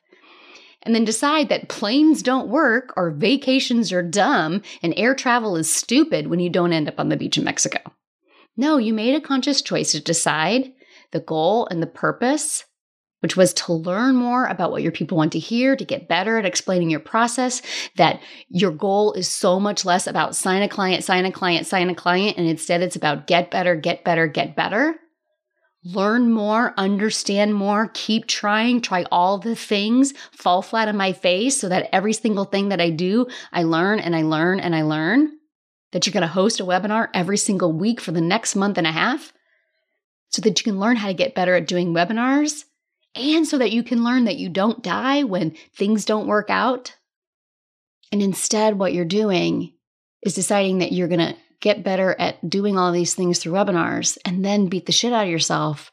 and 0.83 0.95
then 0.95 1.05
decide 1.05 1.49
that 1.49 1.69
planes 1.69 2.23
don't 2.23 2.47
work 2.47 2.93
or 2.95 3.11
vacations 3.11 3.91
are 3.91 4.01
dumb 4.01 4.61
and 4.81 4.93
air 4.95 5.13
travel 5.13 5.55
is 5.55 5.71
stupid 5.71 6.27
when 6.27 6.39
you 6.39 6.49
don't 6.49 6.73
end 6.73 6.87
up 6.87 6.99
on 6.99 7.09
the 7.09 7.17
beach 7.17 7.37
in 7.37 7.43
Mexico. 7.43 7.79
No, 8.55 8.77
you 8.77 8.93
made 8.93 9.15
a 9.15 9.21
conscious 9.21 9.61
choice 9.61 9.91
to 9.91 10.01
decide 10.01 10.71
the 11.11 11.19
goal 11.19 11.67
and 11.71 11.81
the 11.81 11.87
purpose, 11.87 12.65
which 13.21 13.35
was 13.35 13.53
to 13.53 13.73
learn 13.73 14.15
more 14.15 14.45
about 14.45 14.71
what 14.71 14.83
your 14.83 14.91
people 14.91 15.17
want 15.17 15.33
to 15.33 15.39
hear, 15.39 15.75
to 15.75 15.85
get 15.85 16.07
better 16.07 16.37
at 16.37 16.45
explaining 16.45 16.89
your 16.89 16.99
process, 16.99 17.61
that 17.97 18.21
your 18.49 18.71
goal 18.71 19.13
is 19.13 19.27
so 19.27 19.59
much 19.59 19.85
less 19.85 20.07
about 20.07 20.35
sign 20.35 20.61
a 20.61 20.69
client, 20.69 21.03
sign 21.03 21.25
a 21.25 21.31
client, 21.31 21.67
sign 21.67 21.89
a 21.89 21.95
client, 21.95 22.37
and 22.37 22.47
instead 22.47 22.81
it's 22.81 22.95
about 22.95 23.27
get 23.27 23.51
better, 23.51 23.75
get 23.75 24.03
better, 24.03 24.27
get 24.27 24.55
better 24.55 24.99
learn 25.83 26.31
more, 26.31 26.73
understand 26.77 27.55
more, 27.55 27.89
keep 27.93 28.27
trying, 28.27 28.81
try 28.81 29.05
all 29.11 29.37
the 29.37 29.55
things, 29.55 30.13
fall 30.31 30.61
flat 30.61 30.87
on 30.87 30.97
my 30.97 31.13
face 31.13 31.59
so 31.59 31.69
that 31.69 31.89
every 31.93 32.13
single 32.13 32.45
thing 32.45 32.69
that 32.69 32.81
I 32.81 32.89
do, 32.89 33.27
I 33.51 33.63
learn 33.63 33.99
and 33.99 34.15
I 34.15 34.23
learn 34.23 34.59
and 34.59 34.75
I 34.75 34.83
learn. 34.83 35.37
That 35.91 36.05
you're 36.05 36.13
going 36.13 36.21
to 36.21 36.27
host 36.27 36.59
a 36.59 36.65
webinar 36.65 37.09
every 37.15 37.37
single 37.37 37.71
week 37.71 37.99
for 37.99 38.11
the 38.11 38.21
next 38.21 38.55
month 38.55 38.77
and 38.77 38.85
a 38.85 38.91
half 38.91 39.33
so 40.29 40.39
that 40.43 40.59
you 40.59 40.63
can 40.63 40.79
learn 40.79 40.97
how 40.97 41.07
to 41.07 41.15
get 41.15 41.33
better 41.33 41.55
at 41.55 41.67
doing 41.67 41.95
webinars 41.95 42.65
and 43.15 43.47
so 43.47 43.57
that 43.57 43.71
you 43.71 43.81
can 43.81 44.03
learn 44.03 44.25
that 44.25 44.37
you 44.37 44.49
don't 44.49 44.83
die 44.83 45.23
when 45.23 45.55
things 45.75 46.05
don't 46.05 46.27
work 46.27 46.51
out. 46.51 46.95
And 48.11 48.21
instead, 48.21 48.77
what 48.77 48.93
you're 48.93 49.05
doing 49.05 49.73
is 50.21 50.35
deciding 50.35 50.79
that 50.79 50.91
you're 50.91 51.07
going 51.07 51.19
to 51.19 51.35
get 51.61 51.83
better 51.83 52.15
at 52.19 52.49
doing 52.49 52.77
all 52.77 52.91
these 52.91 53.13
things 53.13 53.39
through 53.39 53.53
webinars 53.53 54.17
and 54.25 54.43
then 54.43 54.67
beat 54.67 54.85
the 54.85 54.91
shit 54.91 55.13
out 55.13 55.25
of 55.25 55.31
yourself 55.31 55.91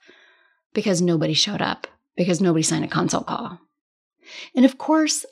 because 0.75 1.01
nobody 1.03 1.35
showed 1.35 1.63
up, 1.63 1.87
because 2.17 2.41
nobody 2.41 2.63
signed 2.63 2.85
a 2.85 2.89
consult 2.89 3.27
call. 3.27 3.59
And 4.55 4.65
of 4.65 4.79
course, 4.79 5.25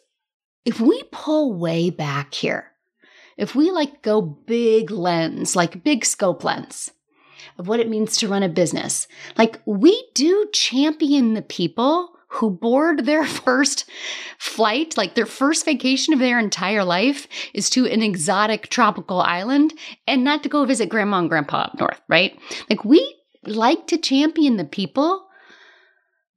if 0.64 0.80
we 0.80 1.02
pull 1.12 1.52
way 1.54 1.90
back 1.90 2.34
here, 2.34 2.72
if 3.36 3.54
we 3.54 3.70
like 3.70 4.02
go 4.02 4.22
big 4.22 4.90
lens, 4.90 5.54
like 5.56 5.84
big 5.84 6.04
scope 6.04 6.44
lens 6.44 6.90
of 7.58 7.68
what 7.68 7.80
it 7.80 7.88
means 7.88 8.16
to 8.16 8.28
run 8.28 8.42
a 8.42 8.48
business, 8.48 9.06
like 9.36 9.60
we 9.66 10.08
do 10.14 10.48
champion 10.52 11.34
the 11.34 11.42
people 11.42 12.13
who 12.34 12.50
board 12.50 13.06
their 13.06 13.24
first 13.44 13.88
flight, 14.38 14.96
like 14.96 15.14
their 15.14 15.26
first 15.26 15.64
vacation 15.64 16.12
of 16.12 16.20
their 16.20 16.38
entire 16.38 16.84
life 16.84 17.26
is 17.52 17.70
to 17.70 17.86
an 17.86 18.02
exotic 18.02 18.68
tropical 18.68 19.20
island 19.20 19.72
and 20.06 20.24
not 20.24 20.42
to 20.42 20.48
go 20.48 20.64
visit 20.64 20.88
grandma 20.88 21.18
and 21.18 21.28
grandpa 21.28 21.62
up 21.62 21.78
north, 21.78 22.00
right? 22.08 22.38
Like 22.68 22.84
we 22.84 23.16
like 23.44 23.86
to 23.88 23.98
champion 23.98 24.56
the 24.56 24.64
people 24.64 25.26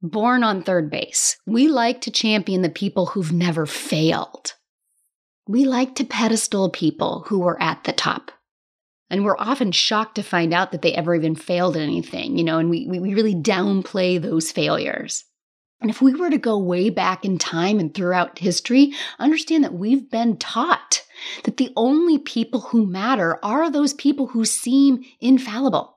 born 0.02 0.44
on 0.44 0.62
third 0.62 0.90
base. 0.90 1.36
We 1.46 1.68
like 1.68 2.00
to 2.02 2.10
champion 2.10 2.62
the 2.62 2.68
people 2.68 3.06
who've 3.06 3.32
never 3.32 3.66
failed. 3.66 4.54
We 5.46 5.64
like 5.64 5.94
to 5.96 6.04
pedestal 6.04 6.70
people 6.70 7.24
who 7.28 7.46
are 7.46 7.60
at 7.60 7.84
the 7.84 7.92
top. 7.92 8.30
And 9.10 9.24
we're 9.24 9.38
often 9.38 9.72
shocked 9.72 10.16
to 10.16 10.22
find 10.22 10.52
out 10.52 10.72
that 10.72 10.82
they 10.82 10.92
ever 10.92 11.14
even 11.14 11.34
failed 11.34 11.76
at 11.76 11.82
anything, 11.82 12.36
you 12.36 12.44
know, 12.44 12.58
and 12.58 12.68
we, 12.68 12.86
we 12.86 13.14
really 13.14 13.34
downplay 13.34 14.20
those 14.20 14.52
failures. 14.52 15.24
And 15.80 15.90
if 15.90 16.02
we 16.02 16.14
were 16.14 16.30
to 16.30 16.38
go 16.38 16.58
way 16.58 16.90
back 16.90 17.24
in 17.24 17.38
time 17.38 17.78
and 17.78 17.94
throughout 17.94 18.40
history, 18.40 18.92
understand 19.18 19.62
that 19.62 19.74
we've 19.74 20.10
been 20.10 20.36
taught 20.36 21.04
that 21.44 21.56
the 21.56 21.72
only 21.76 22.18
people 22.18 22.60
who 22.60 22.86
matter 22.86 23.38
are 23.44 23.70
those 23.70 23.94
people 23.94 24.28
who 24.28 24.44
seem 24.44 25.04
infallible. 25.20 25.96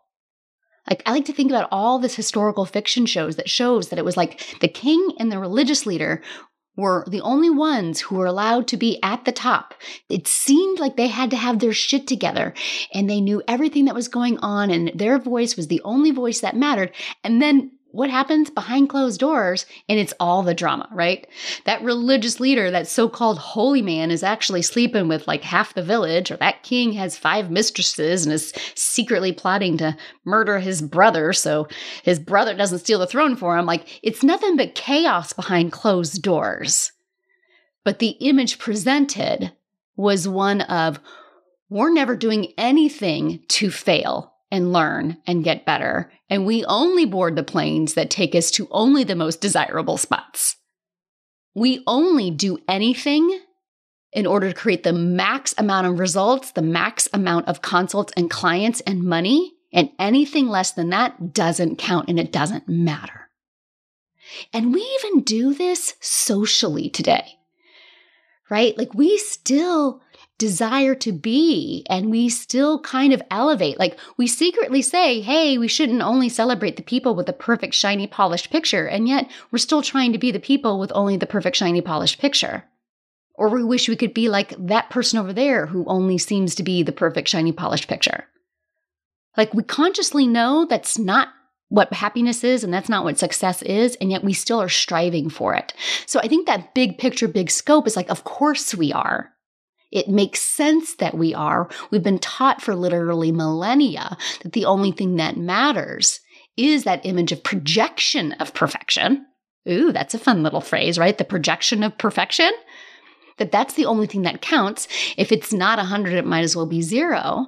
Like 0.89 1.03
I 1.05 1.11
like 1.11 1.25
to 1.25 1.33
think 1.33 1.51
about 1.51 1.69
all 1.71 1.99
this 1.99 2.15
historical 2.15 2.65
fiction 2.65 3.05
shows 3.05 3.35
that 3.35 3.49
shows 3.49 3.89
that 3.89 3.99
it 3.99 4.05
was 4.05 4.17
like 4.17 4.59
the 4.61 4.67
king 4.67 5.13
and 5.19 5.31
the 5.31 5.39
religious 5.39 5.85
leader 5.85 6.21
were 6.77 7.05
the 7.07 7.21
only 7.21 7.49
ones 7.49 7.99
who 7.99 8.15
were 8.15 8.25
allowed 8.25 8.67
to 8.67 8.77
be 8.77 8.99
at 9.03 9.25
the 9.25 9.31
top. 9.31 9.73
It 10.09 10.27
seemed 10.27 10.79
like 10.79 10.95
they 10.95 11.07
had 11.07 11.29
to 11.31 11.37
have 11.37 11.59
their 11.59 11.73
shit 11.73 12.07
together 12.07 12.53
and 12.93 13.09
they 13.09 13.21
knew 13.21 13.43
everything 13.47 13.85
that 13.85 13.95
was 13.95 14.07
going 14.07 14.37
on 14.39 14.71
and 14.71 14.91
their 14.95 15.19
voice 15.19 15.55
was 15.55 15.67
the 15.67 15.81
only 15.83 16.11
voice 16.11 16.39
that 16.39 16.55
mattered. 16.55 16.91
And 17.23 17.41
then 17.41 17.71
what 17.91 18.09
happens 18.09 18.49
behind 18.49 18.89
closed 18.89 19.19
doors 19.19 19.65
and 19.89 19.99
it's 19.99 20.13
all 20.19 20.43
the 20.43 20.53
drama, 20.53 20.87
right? 20.91 21.27
That 21.65 21.83
religious 21.83 22.39
leader, 22.39 22.71
that 22.71 22.87
so 22.87 23.09
called 23.09 23.37
holy 23.37 23.81
man, 23.81 24.11
is 24.11 24.23
actually 24.23 24.61
sleeping 24.61 25.07
with 25.07 25.27
like 25.27 25.43
half 25.43 25.73
the 25.73 25.83
village, 25.83 26.31
or 26.31 26.37
that 26.37 26.63
king 26.63 26.93
has 26.93 27.17
five 27.17 27.51
mistresses 27.51 28.25
and 28.25 28.33
is 28.33 28.53
secretly 28.75 29.33
plotting 29.33 29.77
to 29.77 29.95
murder 30.25 30.59
his 30.59 30.81
brother 30.81 31.33
so 31.33 31.67
his 32.03 32.19
brother 32.19 32.55
doesn't 32.55 32.79
steal 32.79 32.99
the 32.99 33.07
throne 33.07 33.35
for 33.35 33.57
him. 33.57 33.65
Like 33.65 33.99
it's 34.01 34.23
nothing 34.23 34.55
but 34.55 34.75
chaos 34.75 35.33
behind 35.33 35.71
closed 35.71 36.21
doors. 36.21 36.91
But 37.83 37.99
the 37.99 38.09
image 38.09 38.59
presented 38.59 39.51
was 39.95 40.27
one 40.27 40.61
of 40.61 40.99
we're 41.69 41.91
never 41.91 42.15
doing 42.15 42.53
anything 42.57 43.43
to 43.47 43.71
fail 43.71 44.30
and 44.51 44.73
learn 44.73 45.17
and 45.25 45.43
get 45.43 45.65
better. 45.65 46.11
And 46.29 46.45
we 46.45 46.65
only 46.65 47.05
board 47.05 47.35
the 47.35 47.43
planes 47.43 47.93
that 47.93 48.09
take 48.09 48.35
us 48.35 48.51
to 48.51 48.67
only 48.71 49.03
the 49.03 49.15
most 49.15 49.41
desirable 49.41 49.97
spots. 49.97 50.57
We 51.55 51.83
only 51.87 52.31
do 52.31 52.59
anything 52.67 53.39
in 54.13 54.25
order 54.25 54.49
to 54.49 54.55
create 54.55 54.83
the 54.83 54.93
max 54.93 55.55
amount 55.57 55.87
of 55.87 55.99
results, 55.99 56.51
the 56.51 56.61
max 56.61 57.07
amount 57.13 57.47
of 57.47 57.61
consults 57.61 58.13
and 58.17 58.29
clients 58.29 58.81
and 58.81 59.03
money. 59.03 59.53
And 59.73 59.89
anything 59.97 60.49
less 60.49 60.71
than 60.71 60.89
that 60.89 61.33
doesn't 61.33 61.77
count 61.77 62.09
and 62.09 62.19
it 62.19 62.31
doesn't 62.31 62.67
matter. 62.67 63.29
And 64.53 64.73
we 64.73 64.81
even 64.81 65.21
do 65.21 65.53
this 65.53 65.93
socially 66.01 66.89
today, 66.89 67.25
right? 68.49 68.77
Like 68.77 68.93
we 68.93 69.17
still 69.17 70.01
desire 70.41 70.95
to 70.95 71.11
be 71.11 71.85
and 71.87 72.09
we 72.09 72.27
still 72.27 72.79
kind 72.79 73.13
of 73.13 73.21
elevate. 73.29 73.77
Like 73.77 73.99
we 74.17 74.25
secretly 74.25 74.81
say, 74.81 75.21
hey, 75.21 75.59
we 75.59 75.67
shouldn't 75.67 76.01
only 76.01 76.29
celebrate 76.29 76.77
the 76.77 76.81
people 76.81 77.13
with 77.13 77.27
the 77.27 77.33
perfect, 77.33 77.75
shiny, 77.75 78.07
polished 78.07 78.49
picture. 78.49 78.87
And 78.87 79.07
yet 79.07 79.29
we're 79.51 79.59
still 79.59 79.83
trying 79.83 80.13
to 80.13 80.17
be 80.17 80.31
the 80.31 80.39
people 80.39 80.79
with 80.79 80.91
only 80.95 81.15
the 81.15 81.27
perfect, 81.27 81.57
shiny, 81.57 81.79
polished 81.79 82.17
picture. 82.17 82.63
Or 83.35 83.49
we 83.49 83.63
wish 83.63 83.87
we 83.87 83.95
could 83.95 84.15
be 84.15 84.29
like 84.29 84.55
that 84.57 84.89
person 84.89 85.19
over 85.19 85.31
there 85.31 85.67
who 85.67 85.85
only 85.85 86.17
seems 86.17 86.55
to 86.55 86.63
be 86.63 86.81
the 86.81 86.91
perfect, 86.91 87.27
shiny, 87.27 87.51
polished 87.51 87.87
picture. 87.87 88.25
Like 89.37 89.53
we 89.53 89.61
consciously 89.61 90.25
know 90.25 90.65
that's 90.65 90.97
not 90.97 91.27
what 91.69 91.93
happiness 91.93 92.43
is 92.43 92.63
and 92.63 92.73
that's 92.73 92.89
not 92.89 93.03
what 93.03 93.19
success 93.19 93.61
is 93.61 93.95
and 94.01 94.09
yet 94.09 94.23
we 94.23 94.33
still 94.33 94.59
are 94.59 94.69
striving 94.69 95.29
for 95.29 95.53
it. 95.53 95.71
So 96.07 96.19
I 96.19 96.27
think 96.27 96.47
that 96.47 96.73
big 96.73 96.97
picture 96.97 97.27
big 97.27 97.51
scope 97.51 97.85
is 97.85 97.95
like 97.95 98.09
of 98.09 98.23
course 98.23 98.73
we 98.73 98.91
are. 98.91 99.31
It 99.91 100.07
makes 100.07 100.41
sense 100.41 100.95
that 100.95 101.17
we 101.17 101.33
are. 101.33 101.69
We've 101.89 102.03
been 102.03 102.19
taught 102.19 102.61
for 102.61 102.75
literally 102.75 103.31
millennia 103.31 104.17
that 104.41 104.53
the 104.53 104.65
only 104.65 104.91
thing 104.91 105.17
that 105.17 105.37
matters 105.37 106.21
is 106.57 106.83
that 106.83 107.05
image 107.05 107.31
of 107.31 107.43
projection 107.43 108.33
of 108.33 108.53
perfection. 108.53 109.25
Ooh, 109.69 109.91
that's 109.91 110.13
a 110.13 110.19
fun 110.19 110.43
little 110.43 110.61
phrase, 110.61 110.97
right? 110.97 111.17
The 111.17 111.23
projection 111.23 111.83
of 111.83 111.97
perfection. 111.97 112.51
That 113.37 113.51
that's 113.51 113.73
the 113.73 113.85
only 113.85 114.07
thing 114.07 114.23
that 114.23 114.41
counts. 114.41 114.87
If 115.17 115.31
it's 115.31 115.53
not 115.53 115.77
100, 115.77 116.13
it 116.13 116.25
might 116.25 116.43
as 116.43 116.55
well 116.55 116.65
be 116.65 116.81
zero. 116.81 117.45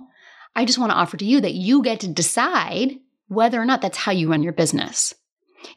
I 0.55 0.65
just 0.65 0.77
want 0.77 0.91
to 0.91 0.97
offer 0.97 1.17
to 1.17 1.25
you 1.25 1.41
that 1.41 1.53
you 1.53 1.81
get 1.81 1.99
to 2.01 2.07
decide 2.07 2.99
whether 3.27 3.59
or 3.59 3.65
not 3.65 3.81
that's 3.81 3.97
how 3.97 4.11
you 4.11 4.29
run 4.29 4.43
your 4.43 4.53
business. 4.53 5.13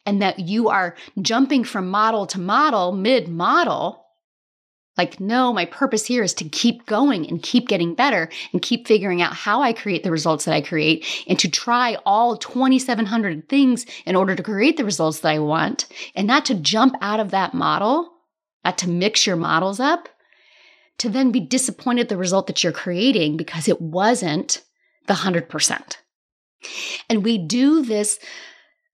And 0.05 0.21
that 0.21 0.41
you 0.41 0.69
are 0.69 0.97
jumping 1.21 1.65
from 1.65 1.89
model 1.89 2.27
to 2.29 2.41
model, 2.41 2.93
mid 2.93 3.29
model, 3.29 4.06
like, 4.97 5.21
no, 5.21 5.53
my 5.53 5.67
purpose 5.67 6.07
here 6.07 6.23
is 6.23 6.35
to 6.35 6.49
keep 6.49 6.87
going 6.87 7.29
and 7.29 7.43
keep 7.43 7.69
getting 7.69 7.95
better 7.95 8.31
and 8.53 8.63
keep 8.63 8.87
figuring 8.87 9.21
out 9.21 9.35
how 9.35 9.63
I 9.63 9.73
create 9.73 10.03
the 10.03 10.11
results 10.11 10.45
that 10.45 10.55
I 10.55 10.61
create 10.61 11.07
and 11.27 11.39
to 11.39 11.51
try 11.51 11.97
all 12.07 12.37
2,700 12.37 13.49
things 13.49 13.87
in 14.07 14.17
order 14.17 14.35
to 14.35 14.43
create 14.43 14.77
the 14.77 14.85
results 14.85 15.21
that 15.21 15.33
I 15.33 15.39
want 15.39 15.87
and 16.15 16.27
not 16.27 16.47
to 16.47 16.55
jump 16.55 16.95
out 17.01 17.21
of 17.21 17.31
that 17.33 17.53
model, 17.53 18.11
not 18.65 18.79
to 18.79 18.89
mix 18.89 19.27
your 19.27 19.37
models 19.37 19.81
up, 19.81 20.09
to 20.99 21.11
then 21.11 21.31
be 21.31 21.41
disappointed 21.41 22.09
the 22.09 22.17
result 22.17 22.47
that 22.47 22.65
you're 22.65 22.73
creating 22.73 23.37
because 23.37 23.69
it 23.69 23.81
wasn't 23.81 24.63
the 25.07 25.15
100%. 25.15 25.97
And 27.11 27.23
we 27.23 27.39
do 27.39 27.83
this 27.83 28.19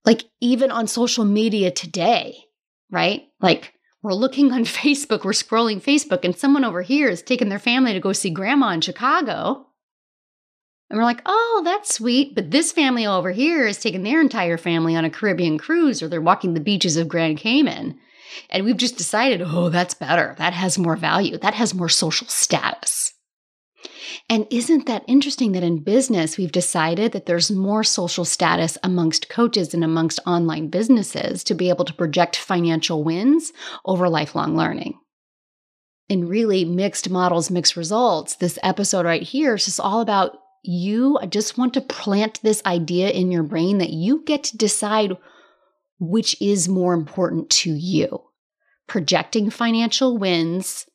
like 0.05 0.25
even 0.41 0.73
on 0.73 0.89
social 0.89 1.25
media 1.25 1.71
today, 1.71 2.37
right? 2.91 3.23
Like, 3.41 3.73
we're 4.03 4.15
looking 4.15 4.53
on 4.53 4.65
Facebook, 4.65 5.25
we're 5.25 5.33
scrolling 5.33 5.83
Facebook, 5.83 6.25
and 6.25 6.37
someone 6.37 6.65
over 6.65 6.83
here 6.83 7.09
is 7.09 7.23
taking 7.23 7.49
their 7.49 7.59
family 7.59 7.93
to 7.93 8.01
go 8.01 8.13
see 8.13 8.31
grandma 8.31 8.71
in 8.71 8.81
Chicago. 8.81 9.67
And 10.91 10.99
we're 10.99 11.05
like, 11.05 11.23
oh, 11.25 11.63
that's 11.65 11.95
sweet. 11.95 12.35
But 12.35 12.51
this 12.51 12.71
family 12.71 13.07
over 13.07 13.31
here 13.31 13.67
is 13.67 13.79
taking 13.79 14.03
their 14.03 14.21
entire 14.21 14.59
family 14.59 14.95
on 14.95 15.07
a 15.07 15.11
Caribbean 15.11 15.57
cruise 15.57 16.03
or 16.03 16.09
they're 16.09 16.21
walking 16.21 16.53
the 16.53 16.61
beaches 16.61 16.99
of 16.99 17.09
Grand 17.09 17.39
Cayman. 17.39 17.99
And 18.51 18.65
we've 18.65 18.77
just 18.77 18.99
decided, 18.99 19.41
oh, 19.43 19.71
that's 19.71 19.95
better. 19.95 20.35
That 20.37 20.53
has 20.53 20.79
more 20.79 20.97
value. 20.97 21.39
That 21.39 21.55
has 21.55 21.73
more 21.73 21.89
social 21.89 22.27
status. 22.27 23.15
And 24.29 24.47
isn't 24.51 24.87
that 24.87 25.05
interesting 25.07 25.53
that 25.53 25.63
in 25.63 25.83
business, 25.83 26.39
we've 26.39 26.53
decided 26.53 27.13
that 27.13 27.27
there's 27.27 27.51
more 27.51 27.85
social 27.85 28.25
status 28.25 28.79
amongst 28.83 29.29
coaches 29.29 29.75
and 29.75 29.85
amongst 29.85 30.21
online 30.27 30.69
businesses 30.69 31.45
to 31.45 31.55
be 31.55 31.69
able 31.69 31.85
to 31.85 31.95
project 31.95 32.37
financial 32.37 33.05
wins 33.05 33.53
over 33.85 34.09
lifelong 34.09 34.57
learning? 34.57 34.99
In 36.09 36.29
really 36.29 36.65
mixed 36.65 37.11
models, 37.11 37.51
mixed 37.51 37.77
results, 37.77 38.37
this 38.37 38.59
episode 38.63 39.05
right 39.05 39.23
here 39.23 39.55
is 39.55 39.67
just 39.67 39.81
all 39.81 40.01
about 40.01 40.39
you. 40.63 41.19
I 41.21 41.27
just 41.27 41.59
want 41.59 41.75
to 41.75 41.81
plant 41.81 42.41
this 42.43 42.63
idea 42.65 43.11
in 43.11 43.31
your 43.31 43.43
brain 43.43 43.79
that 43.79 43.91
you 43.91 44.23
get 44.25 44.45
to 44.45 44.57
decide 44.57 45.17
which 45.99 46.41
is 46.43 46.69
more 46.69 46.95
important 46.95 47.49
to 47.49 47.73
you 47.73 48.23
projecting 48.89 49.49
financial 49.49 50.19
wins 50.19 50.87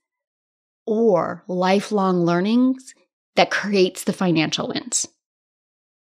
or 0.86 1.44
lifelong 1.48 2.26
learnings 2.26 2.94
that 3.38 3.52
creates 3.52 4.04
the 4.04 4.14
financial 4.14 4.68
wins. 4.68 5.08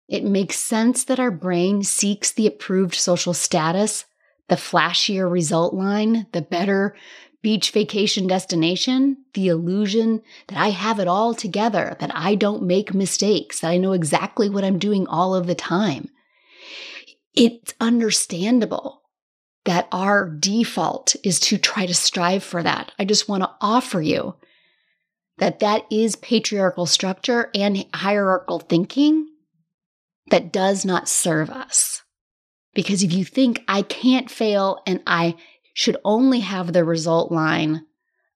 It 0.07 0.23
makes 0.23 0.57
sense 0.57 1.05
that 1.05 1.19
our 1.19 1.31
brain 1.31 1.81
seeks 1.83 2.31
the 2.31 2.45
approved 2.45 2.95
social 2.95 3.33
status, 3.33 4.05
the 4.49 4.57
flashier 4.57 5.31
result 5.31 5.73
line, 5.73 6.27
the 6.33 6.41
better 6.41 6.95
beach 7.41 7.71
vacation 7.71 8.27
destination, 8.27 9.17
the 9.33 9.47
illusion 9.47 10.21
that 10.47 10.57
I 10.57 10.69
have 10.69 10.99
it 10.99 11.07
all 11.07 11.33
together, 11.33 11.95
that 11.99 12.11
I 12.13 12.35
don't 12.35 12.63
make 12.63 12.93
mistakes, 12.93 13.61
that 13.61 13.69
I 13.69 13.77
know 13.77 13.93
exactly 13.93 14.49
what 14.49 14.65
I'm 14.65 14.77
doing 14.77 15.07
all 15.07 15.33
of 15.33 15.47
the 15.47 15.55
time. 15.55 16.09
It's 17.33 17.73
understandable 17.79 19.01
that 19.63 19.87
our 19.91 20.29
default 20.29 21.15
is 21.23 21.39
to 21.39 21.57
try 21.57 21.85
to 21.85 21.93
strive 21.93 22.43
for 22.43 22.61
that. 22.61 22.91
I 22.99 23.05
just 23.05 23.29
want 23.29 23.43
to 23.43 23.51
offer 23.61 24.01
you 24.01 24.35
that 25.37 25.59
that 25.59 25.85
is 25.91 26.15
patriarchal 26.17 26.85
structure 26.85 27.49
and 27.55 27.85
hierarchical 27.93 28.59
thinking 28.59 29.27
that 30.29 30.51
does 30.51 30.85
not 30.85 31.09
serve 31.09 31.49
us. 31.49 32.03
Because 32.73 33.03
if 33.03 33.11
you 33.13 33.25
think 33.25 33.63
I 33.67 33.81
can't 33.81 34.31
fail 34.31 34.81
and 34.85 35.01
I 35.05 35.35
should 35.73 35.97
only 36.03 36.41
have 36.41 36.71
the 36.73 36.83
result 36.83 37.31
line 37.31 37.85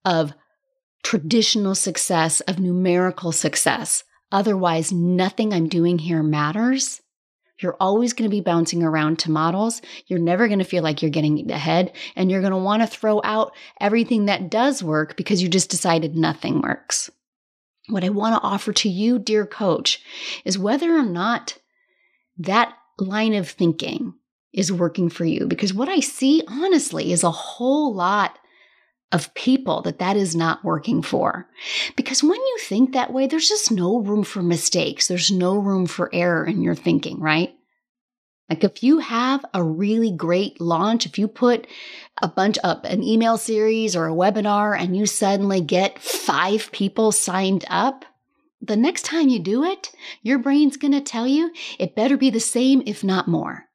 of 0.03 0.33
traditional 1.03 1.75
success, 1.75 2.41
of 2.41 2.59
numerical 2.59 3.31
success, 3.31 4.03
otherwise 4.31 4.91
nothing 4.91 5.53
I'm 5.53 5.67
doing 5.67 5.99
here 5.99 6.23
matters, 6.23 7.01
you're 7.59 7.77
always 7.79 8.13
going 8.13 8.29
to 8.29 8.35
be 8.35 8.41
bouncing 8.41 8.83
around 8.83 9.19
to 9.19 9.31
models. 9.31 9.81
You're 10.07 10.19
never 10.19 10.47
going 10.47 10.59
to 10.59 10.65
feel 10.65 10.83
like 10.83 11.01
you're 11.01 11.11
getting 11.11 11.49
ahead, 11.51 11.93
and 12.15 12.29
you're 12.29 12.41
going 12.41 12.51
to 12.51 12.57
want 12.57 12.81
to 12.81 12.87
throw 12.87 13.21
out 13.23 13.53
everything 13.79 14.25
that 14.25 14.49
does 14.49 14.83
work 14.83 15.15
because 15.15 15.41
you 15.41 15.47
just 15.47 15.69
decided 15.69 16.15
nothing 16.15 16.61
works. 16.61 17.09
What 17.87 18.03
I 18.03 18.09
want 18.09 18.35
to 18.35 18.47
offer 18.47 18.73
to 18.73 18.89
you, 18.89 19.19
dear 19.19 19.45
coach, 19.45 20.01
is 20.43 20.57
whether 20.57 20.95
or 20.97 21.05
not 21.05 21.57
that 22.37 22.73
line 22.97 23.33
of 23.33 23.49
thinking 23.49 24.13
is 24.53 24.71
working 24.71 25.09
for 25.09 25.25
you. 25.25 25.45
Because 25.45 25.73
what 25.73 25.89
I 25.89 25.99
see, 25.99 26.43
honestly, 26.47 27.11
is 27.11 27.23
a 27.23 27.31
whole 27.31 27.93
lot 27.93 28.39
of 29.15 29.33
people 29.33 29.81
that 29.83 29.99
that 29.99 30.17
is 30.17 30.35
not 30.35 30.61
working 30.65 31.01
for. 31.01 31.47
Because 31.95 32.21
when 32.21 32.33
you 32.33 32.57
think 32.59 32.91
that 32.91 33.13
way, 33.13 33.27
there's 33.27 33.47
just 33.47 33.71
no 33.71 33.99
room 33.99 34.25
for 34.25 34.43
mistakes. 34.43 35.07
There's 35.07 35.31
no 35.31 35.57
room 35.57 35.85
for 35.85 36.13
error 36.13 36.45
in 36.45 36.61
your 36.61 36.75
thinking, 36.75 37.21
right? 37.21 37.55
Like 38.49 38.65
if 38.65 38.83
you 38.83 38.99
have 38.99 39.45
a 39.53 39.63
really 39.63 40.11
great 40.11 40.59
launch, 40.59 41.05
if 41.05 41.17
you 41.17 41.29
put 41.29 41.65
a 42.21 42.27
bunch 42.27 42.57
up 42.61 42.83
an 42.83 43.03
email 43.03 43.37
series 43.37 43.95
or 43.95 44.09
a 44.09 44.13
webinar 44.13 44.77
and 44.77 44.97
you 44.97 45.05
suddenly 45.05 45.61
get 45.61 45.97
five 45.97 46.69
people 46.73 47.13
signed 47.13 47.63
up, 47.69 48.03
the 48.61 48.75
next 48.75 49.05
time 49.05 49.29
you 49.29 49.39
do 49.39 49.63
it, 49.63 49.93
your 50.23 50.39
brain's 50.39 50.75
going 50.75 50.91
to 50.91 50.99
tell 50.99 51.25
you 51.25 51.53
it 51.79 51.95
better 51.95 52.17
be 52.17 52.29
the 52.29 52.41
same, 52.41 52.83
if 52.85 53.01
not 53.01 53.29
more. 53.29 53.65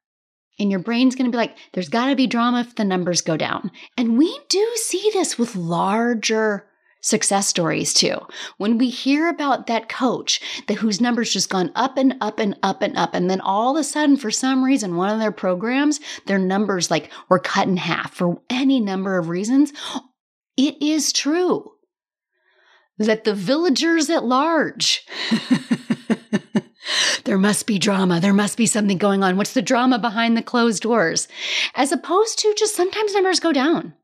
And 0.61 0.71
your 0.71 0.81
brain's 0.81 1.17
going 1.17 1.25
to 1.25 1.35
be 1.35 1.39
like, 1.39 1.57
there's 1.73 1.89
got 1.89 2.09
to 2.11 2.17
be 2.17 2.27
drama 2.27 2.61
if 2.61 2.75
the 2.75 2.85
numbers 2.85 3.23
go 3.23 3.37
down. 3.37 3.71
And 3.97 4.19
we 4.19 4.39
do 4.49 4.71
see 4.77 5.11
this 5.13 5.39
with 5.39 5.57
larger 5.57 6.67
success 7.01 7.49
stories 7.49 7.95
too. 7.95 8.19
When 8.59 8.77
we 8.77 8.91
hear 8.91 9.29
about 9.29 9.67
that 9.67 9.89
coach 9.89 10.41
that 10.67 10.75
whose 10.75 11.01
numbers 11.01 11.33
just 11.33 11.49
gone 11.49 11.73
up 11.75 11.97
and 11.97 12.15
up 12.21 12.39
and 12.39 12.59
up 12.63 12.83
and 12.83 12.97
up, 12.97 13.15
and 13.15 13.31
then 13.31 13.41
all 13.41 13.77
of 13.77 13.81
a 13.81 13.85
sudden, 13.85 14.19
for 14.19 14.31
some 14.31 14.63
reason, 14.63 14.97
one 14.97 15.11
of 15.11 15.19
their 15.19 15.33
programs, 15.33 15.99
their 16.27 16.39
numbers 16.39 16.91
like 16.91 17.11
were 17.31 17.39
cut 17.39 17.67
in 17.67 17.79
half 17.79 18.13
for 18.13 18.41
any 18.51 18.81
number 18.81 19.17
of 19.19 19.31
reasons, 19.31 19.73
it 20.59 20.81
is 20.83 21.13
true 21.13 21.73
that 22.99 23.25
the 23.25 23.35
villagers 23.35 24.11
at 24.11 24.25
large 24.25 25.07
there 27.31 27.39
must 27.39 27.69
be 27.69 27.79
drama. 27.79 28.19
There 28.19 28.33
must 28.33 28.57
be 28.57 28.67
something 28.67 28.99
going 28.99 29.23
on. 29.23 29.37
What's 29.37 29.55
the 29.55 29.63
drama 29.63 30.01
behind 30.01 30.37
the 30.37 30.43
closed 30.43 30.83
doors? 30.83 31.29
As 31.77 31.93
opposed 31.93 32.41
to 32.41 32.53
just 32.59 32.75
sometimes 32.75 33.15
numbers 33.15 33.39
go 33.39 33.53
down. 33.53 33.95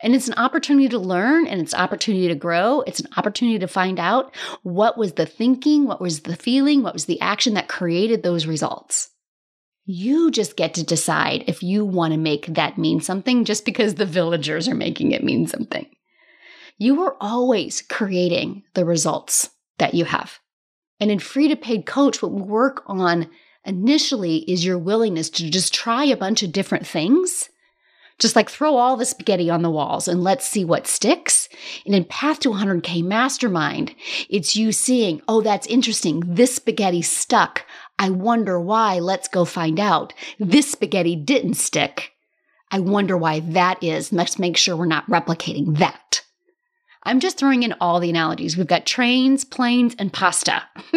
And 0.00 0.14
it's 0.14 0.28
an 0.28 0.38
opportunity 0.38 0.88
to 0.88 0.98
learn 0.98 1.46
and 1.46 1.60
it's 1.60 1.74
an 1.74 1.80
opportunity 1.80 2.26
to 2.26 2.34
grow. 2.34 2.80
It's 2.86 3.00
an 3.00 3.08
opportunity 3.18 3.58
to 3.58 3.68
find 3.68 4.00
out 4.00 4.34
what 4.62 4.96
was 4.96 5.12
the 5.12 5.26
thinking, 5.26 5.84
what 5.84 6.00
was 6.00 6.20
the 6.20 6.36
feeling, 6.36 6.82
what 6.82 6.94
was 6.94 7.04
the 7.04 7.20
action 7.20 7.52
that 7.52 7.68
created 7.68 8.22
those 8.22 8.46
results. 8.46 9.10
You 9.84 10.30
just 10.30 10.56
get 10.56 10.72
to 10.72 10.82
decide 10.82 11.44
if 11.48 11.62
you 11.62 11.84
want 11.84 12.14
to 12.14 12.18
make 12.18 12.46
that 12.46 12.78
mean 12.78 13.02
something 13.02 13.44
just 13.44 13.66
because 13.66 13.96
the 13.96 14.06
villagers 14.06 14.68
are 14.68 14.74
making 14.74 15.12
it 15.12 15.22
mean 15.22 15.46
something. 15.46 15.84
You 16.78 17.02
are 17.02 17.18
always 17.20 17.82
creating 17.82 18.62
the 18.72 18.86
results 18.86 19.50
that 19.76 19.92
you 19.92 20.06
have. 20.06 20.38
And 21.00 21.10
in 21.10 21.18
free 21.18 21.48
to 21.48 21.56
paid 21.56 21.86
coach, 21.86 22.22
what 22.22 22.32
we 22.32 22.42
work 22.42 22.82
on 22.86 23.28
initially 23.64 24.38
is 24.50 24.64
your 24.64 24.78
willingness 24.78 25.30
to 25.30 25.50
just 25.50 25.74
try 25.74 26.04
a 26.04 26.16
bunch 26.16 26.42
of 26.42 26.52
different 26.52 26.86
things. 26.86 27.50
Just 28.18 28.34
like 28.34 28.50
throw 28.50 28.76
all 28.76 28.96
the 28.96 29.04
spaghetti 29.04 29.48
on 29.48 29.62
the 29.62 29.70
walls 29.70 30.08
and 30.08 30.24
let's 30.24 30.44
see 30.46 30.64
what 30.64 30.88
sticks. 30.88 31.48
And 31.86 31.94
in 31.94 32.04
Path 32.04 32.40
to 32.40 32.50
100K 32.50 33.04
Mastermind, 33.04 33.94
it's 34.28 34.56
you 34.56 34.72
seeing, 34.72 35.22
oh, 35.28 35.40
that's 35.40 35.68
interesting. 35.68 36.24
This 36.26 36.56
spaghetti 36.56 37.00
stuck. 37.00 37.64
I 37.96 38.10
wonder 38.10 38.60
why. 38.60 38.98
Let's 38.98 39.28
go 39.28 39.44
find 39.44 39.78
out. 39.78 40.14
This 40.40 40.68
spaghetti 40.68 41.14
didn't 41.14 41.54
stick. 41.54 42.12
I 42.72 42.80
wonder 42.80 43.16
why 43.16 43.40
that 43.40 43.82
is. 43.84 44.12
Let's 44.12 44.38
make 44.38 44.56
sure 44.56 44.76
we're 44.76 44.86
not 44.86 45.06
replicating 45.06 45.78
that. 45.78 46.22
I'm 47.08 47.20
just 47.20 47.38
throwing 47.38 47.62
in 47.62 47.74
all 47.80 48.00
the 48.00 48.10
analogies. 48.10 48.58
We've 48.58 48.66
got 48.66 48.84
trains, 48.84 49.42
planes, 49.42 49.96
and 49.98 50.12
pasta 50.12 50.62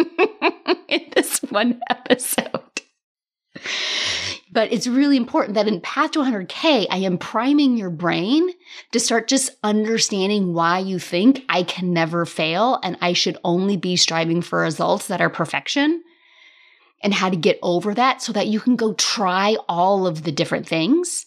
in 0.88 1.10
this 1.16 1.38
one 1.48 1.80
episode. 1.88 2.60
But 4.52 4.70
it's 4.70 4.86
really 4.86 5.16
important 5.16 5.54
that 5.54 5.66
in 5.66 5.80
Path 5.80 6.10
to 6.10 6.18
100K, 6.18 6.86
I 6.90 6.98
am 6.98 7.16
priming 7.16 7.78
your 7.78 7.88
brain 7.88 8.46
to 8.92 9.00
start 9.00 9.26
just 9.26 9.56
understanding 9.64 10.52
why 10.52 10.80
you 10.80 10.98
think 10.98 11.46
I 11.48 11.62
can 11.62 11.94
never 11.94 12.26
fail 12.26 12.78
and 12.82 12.98
I 13.00 13.14
should 13.14 13.38
only 13.42 13.78
be 13.78 13.96
striving 13.96 14.42
for 14.42 14.60
results 14.60 15.06
that 15.06 15.22
are 15.22 15.30
perfection 15.30 16.02
and 17.02 17.14
how 17.14 17.30
to 17.30 17.36
get 17.36 17.58
over 17.62 17.94
that 17.94 18.20
so 18.20 18.34
that 18.34 18.48
you 18.48 18.60
can 18.60 18.76
go 18.76 18.92
try 18.92 19.56
all 19.66 20.06
of 20.06 20.24
the 20.24 20.32
different 20.32 20.68
things 20.68 21.24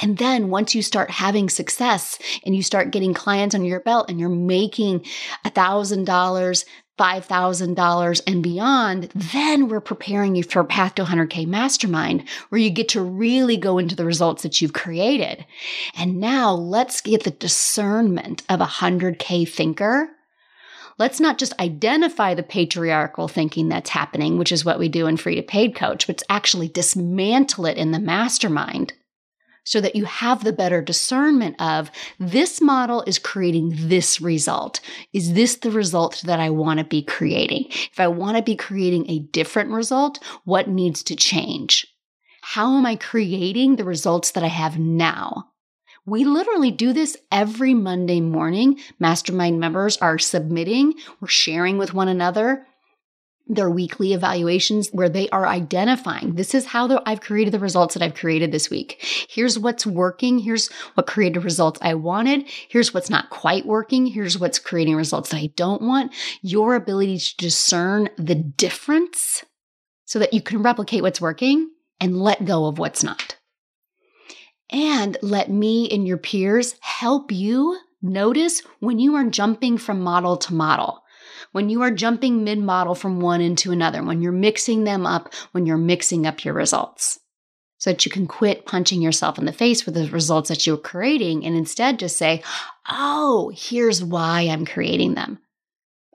and 0.00 0.18
then 0.18 0.48
once 0.48 0.74
you 0.74 0.82
start 0.82 1.10
having 1.10 1.48
success 1.48 2.18
and 2.44 2.54
you 2.54 2.62
start 2.62 2.90
getting 2.90 3.14
clients 3.14 3.54
on 3.54 3.64
your 3.64 3.80
belt 3.80 4.08
and 4.08 4.18
you're 4.20 4.28
making 4.28 5.04
a 5.44 5.50
thousand 5.50 6.04
dollars, 6.04 6.64
$5,000 6.98 8.20
and 8.26 8.42
beyond, 8.42 9.04
then 9.14 9.68
we're 9.68 9.80
preparing 9.80 10.34
you 10.34 10.42
for 10.42 10.64
Path 10.64 10.96
to 10.96 11.04
100K 11.04 11.46
Mastermind, 11.46 12.28
where 12.48 12.60
you 12.60 12.70
get 12.70 12.88
to 12.90 13.00
really 13.00 13.56
go 13.56 13.78
into 13.78 13.94
the 13.94 14.04
results 14.04 14.42
that 14.42 14.60
you've 14.60 14.72
created. 14.72 15.46
And 15.96 16.18
now 16.18 16.52
let's 16.52 17.00
get 17.00 17.22
the 17.22 17.30
discernment 17.30 18.42
of 18.48 18.60
a 18.60 18.66
100K 18.66 19.48
thinker. 19.48 20.08
Let's 20.98 21.20
not 21.20 21.38
just 21.38 21.58
identify 21.60 22.34
the 22.34 22.42
patriarchal 22.42 23.28
thinking 23.28 23.68
that's 23.68 23.90
happening, 23.90 24.36
which 24.36 24.50
is 24.50 24.64
what 24.64 24.80
we 24.80 24.88
do 24.88 25.06
in 25.06 25.16
Free 25.16 25.36
to 25.36 25.42
Paid 25.42 25.76
Coach, 25.76 26.08
but 26.08 26.24
actually 26.28 26.66
dismantle 26.66 27.66
it 27.66 27.76
in 27.76 27.92
the 27.92 28.00
mastermind 28.00 28.94
so 29.68 29.82
that 29.82 29.94
you 29.94 30.06
have 30.06 30.44
the 30.44 30.52
better 30.52 30.80
discernment 30.80 31.54
of 31.60 31.90
this 32.18 32.58
model 32.58 33.02
is 33.06 33.18
creating 33.18 33.74
this 33.76 34.18
result. 34.18 34.80
Is 35.12 35.34
this 35.34 35.56
the 35.56 35.70
result 35.70 36.22
that 36.24 36.40
I 36.40 36.48
want 36.48 36.78
to 36.78 36.84
be 36.84 37.02
creating? 37.02 37.66
If 37.68 38.00
I 38.00 38.08
want 38.08 38.38
to 38.38 38.42
be 38.42 38.56
creating 38.56 39.10
a 39.10 39.18
different 39.18 39.70
result, 39.70 40.20
what 40.44 40.68
needs 40.68 41.02
to 41.02 41.16
change? 41.16 41.86
How 42.40 42.78
am 42.78 42.86
I 42.86 42.96
creating 42.96 43.76
the 43.76 43.84
results 43.84 44.30
that 44.30 44.42
I 44.42 44.46
have 44.48 44.78
now? 44.78 45.50
We 46.06 46.24
literally 46.24 46.70
do 46.70 46.94
this 46.94 47.18
every 47.30 47.74
Monday 47.74 48.22
morning. 48.22 48.80
Mastermind 48.98 49.60
members 49.60 49.98
are 49.98 50.18
submitting, 50.18 50.94
we're 51.20 51.28
sharing 51.28 51.76
with 51.76 51.92
one 51.92 52.08
another 52.08 52.66
their 53.48 53.70
weekly 53.70 54.12
evaluations 54.12 54.90
where 54.90 55.08
they 55.08 55.28
are 55.30 55.46
identifying 55.46 56.34
this 56.34 56.54
is 56.54 56.66
how 56.66 56.86
the, 56.86 57.02
I've 57.06 57.20
created 57.20 57.52
the 57.52 57.58
results 57.58 57.94
that 57.94 58.02
I've 58.02 58.14
created 58.14 58.52
this 58.52 58.68
week. 58.68 58.98
Here's 59.28 59.58
what's 59.58 59.86
working. 59.86 60.38
Here's 60.38 60.70
what 60.94 61.06
created 61.06 61.44
results 61.44 61.80
I 61.82 61.94
wanted. 61.94 62.44
Here's 62.68 62.92
what's 62.92 63.10
not 63.10 63.30
quite 63.30 63.64
working. 63.64 64.06
Here's 64.06 64.38
what's 64.38 64.58
creating 64.58 64.96
results 64.96 65.30
that 65.30 65.38
I 65.38 65.50
don't 65.56 65.82
want. 65.82 66.12
Your 66.42 66.74
ability 66.74 67.18
to 67.18 67.36
discern 67.36 68.10
the 68.18 68.34
difference 68.34 69.44
so 70.04 70.18
that 70.18 70.34
you 70.34 70.42
can 70.42 70.62
replicate 70.62 71.02
what's 71.02 71.20
working 71.20 71.70
and 72.00 72.20
let 72.20 72.44
go 72.44 72.66
of 72.66 72.78
what's 72.78 73.02
not. 73.02 73.36
And 74.70 75.16
let 75.22 75.50
me 75.50 75.88
and 75.90 76.06
your 76.06 76.18
peers 76.18 76.74
help 76.80 77.32
you 77.32 77.78
notice 78.02 78.62
when 78.80 78.98
you 78.98 79.14
are 79.16 79.24
jumping 79.24 79.78
from 79.78 80.00
model 80.00 80.36
to 80.36 80.54
model 80.54 81.02
when 81.52 81.68
you 81.68 81.82
are 81.82 81.90
jumping 81.90 82.44
mid 82.44 82.58
model 82.58 82.94
from 82.94 83.20
one 83.20 83.40
into 83.40 83.72
another, 83.72 84.02
when 84.02 84.22
you're 84.22 84.32
mixing 84.32 84.84
them 84.84 85.06
up, 85.06 85.32
when 85.52 85.66
you're 85.66 85.76
mixing 85.76 86.26
up 86.26 86.44
your 86.44 86.54
results. 86.54 87.18
So 87.78 87.90
that 87.90 88.04
you 88.04 88.10
can 88.10 88.26
quit 88.26 88.66
punching 88.66 89.00
yourself 89.00 89.38
in 89.38 89.44
the 89.44 89.52
face 89.52 89.86
with 89.86 89.94
the 89.94 90.08
results 90.08 90.48
that 90.48 90.66
you're 90.66 90.76
creating 90.76 91.44
and 91.44 91.56
instead 91.56 92.00
just 92.00 92.16
say, 92.16 92.42
oh, 92.90 93.52
here's 93.54 94.02
why 94.02 94.42
I'm 94.42 94.66
creating 94.66 95.14
them. 95.14 95.38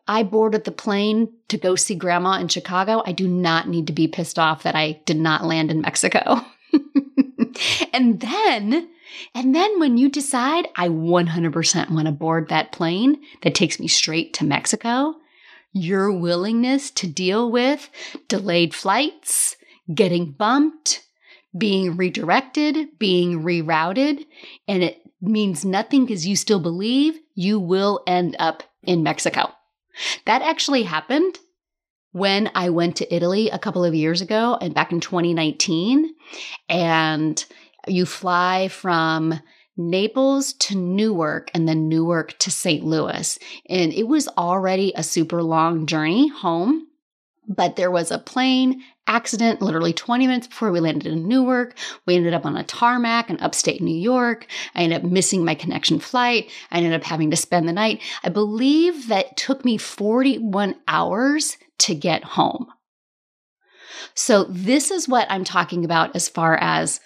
I 0.07 0.23
boarded 0.23 0.65
the 0.65 0.71
plane 0.71 1.31
to 1.47 1.57
go 1.57 1.75
see 1.75 1.95
grandma 1.95 2.39
in 2.39 2.49
Chicago. 2.49 3.01
I 3.05 3.13
do 3.13 3.27
not 3.27 3.69
need 3.69 3.87
to 3.87 3.93
be 3.93 4.07
pissed 4.07 4.37
off 4.37 4.63
that 4.63 4.75
I 4.75 5.01
did 5.05 5.17
not 5.17 5.45
land 5.45 5.71
in 5.71 5.81
Mexico. 5.81 6.41
and 7.93 8.19
then, 8.19 8.89
and 9.33 9.55
then 9.55 9.79
when 9.79 9.97
you 9.97 10.09
decide 10.09 10.67
I 10.75 10.89
100% 10.89 11.91
want 11.91 12.05
to 12.07 12.11
board 12.11 12.49
that 12.49 12.73
plane 12.73 13.21
that 13.43 13.55
takes 13.55 13.79
me 13.79 13.87
straight 13.87 14.33
to 14.35 14.45
Mexico, 14.45 15.15
your 15.73 16.11
willingness 16.11 16.91
to 16.91 17.07
deal 17.07 17.51
with 17.51 17.89
delayed 18.27 18.73
flights, 18.73 19.55
getting 19.93 20.31
bumped, 20.31 21.03
being 21.57 21.97
redirected, 21.97 22.97
being 22.99 23.43
rerouted, 23.43 24.25
and 24.67 24.83
it 24.83 25.01
means 25.21 25.65
nothing 25.65 26.05
because 26.05 26.27
you 26.27 26.35
still 26.35 26.59
believe 26.59 27.19
you 27.35 27.59
will 27.59 28.03
end 28.07 28.35
up 28.39 28.63
in 28.83 29.03
Mexico. 29.03 29.51
That 30.25 30.41
actually 30.41 30.83
happened 30.83 31.39
when 32.11 32.51
I 32.55 32.69
went 32.69 32.95
to 32.97 33.13
Italy 33.13 33.49
a 33.49 33.59
couple 33.59 33.83
of 33.83 33.95
years 33.95 34.21
ago 34.21 34.57
and 34.61 34.73
back 34.73 34.91
in 34.91 34.99
2019. 34.99 36.13
And 36.69 37.43
you 37.87 38.05
fly 38.05 38.67
from 38.69 39.39
Naples 39.75 40.53
to 40.53 40.77
Newark 40.77 41.49
and 41.53 41.67
then 41.67 41.89
Newark 41.89 42.37
to 42.39 42.51
St. 42.51 42.83
Louis. 42.83 43.39
And 43.69 43.93
it 43.93 44.07
was 44.07 44.27
already 44.29 44.93
a 44.95 45.03
super 45.03 45.41
long 45.41 45.85
journey 45.85 46.27
home. 46.27 46.87
But 47.47 47.75
there 47.75 47.91
was 47.91 48.09
a 48.09 48.19
plane 48.19 48.83
accident 49.05 49.61
literally 49.61 49.91
20 49.91 50.27
minutes 50.27 50.47
before 50.47 50.71
we 50.71 50.79
landed 50.79 51.11
in 51.11 51.27
Newark. 51.27 51.77
We 52.05 52.15
ended 52.15 52.33
up 52.33 52.45
on 52.45 52.55
a 52.55 52.63
tarmac 52.63 53.29
in 53.29 53.39
upstate 53.41 53.81
New 53.81 53.97
York. 53.97 54.47
I 54.75 54.83
ended 54.83 55.03
up 55.03 55.11
missing 55.11 55.43
my 55.43 55.55
connection 55.55 55.99
flight. 55.99 56.49
I 56.71 56.77
ended 56.77 56.93
up 56.93 57.03
having 57.03 57.31
to 57.31 57.37
spend 57.37 57.67
the 57.67 57.73
night. 57.73 58.01
I 58.23 58.29
believe 58.29 59.09
that 59.09 59.35
took 59.35 59.65
me 59.65 59.77
41 59.77 60.75
hours 60.87 61.57
to 61.79 61.95
get 61.95 62.23
home. 62.23 62.67
So, 64.15 64.45
this 64.45 64.91
is 64.91 65.07
what 65.07 65.27
I'm 65.29 65.43
talking 65.43 65.85
about 65.85 66.15
as 66.15 66.29
far 66.29 66.57
as 66.57 66.99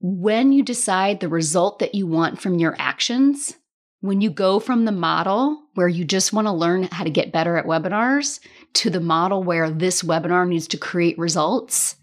when 0.00 0.52
you 0.52 0.62
decide 0.62 1.20
the 1.20 1.28
result 1.28 1.78
that 1.78 1.94
you 1.94 2.06
want 2.06 2.40
from 2.40 2.58
your 2.58 2.76
actions, 2.78 3.56
when 4.00 4.20
you 4.20 4.30
go 4.30 4.60
from 4.60 4.84
the 4.84 4.92
model 4.92 5.62
where 5.74 5.88
you 5.88 6.04
just 6.04 6.32
want 6.32 6.46
to 6.46 6.52
learn 6.52 6.84
how 6.84 7.04
to 7.04 7.10
get 7.10 7.32
better 7.32 7.56
at 7.56 7.66
webinars 7.66 8.40
to 8.74 8.90
the 8.90 9.00
model 9.00 9.42
where 9.42 9.70
this 9.70 10.02
webinar 10.02 10.46
needs 10.46 10.68
to 10.68 10.76
create 10.76 11.18
results, 11.18 11.96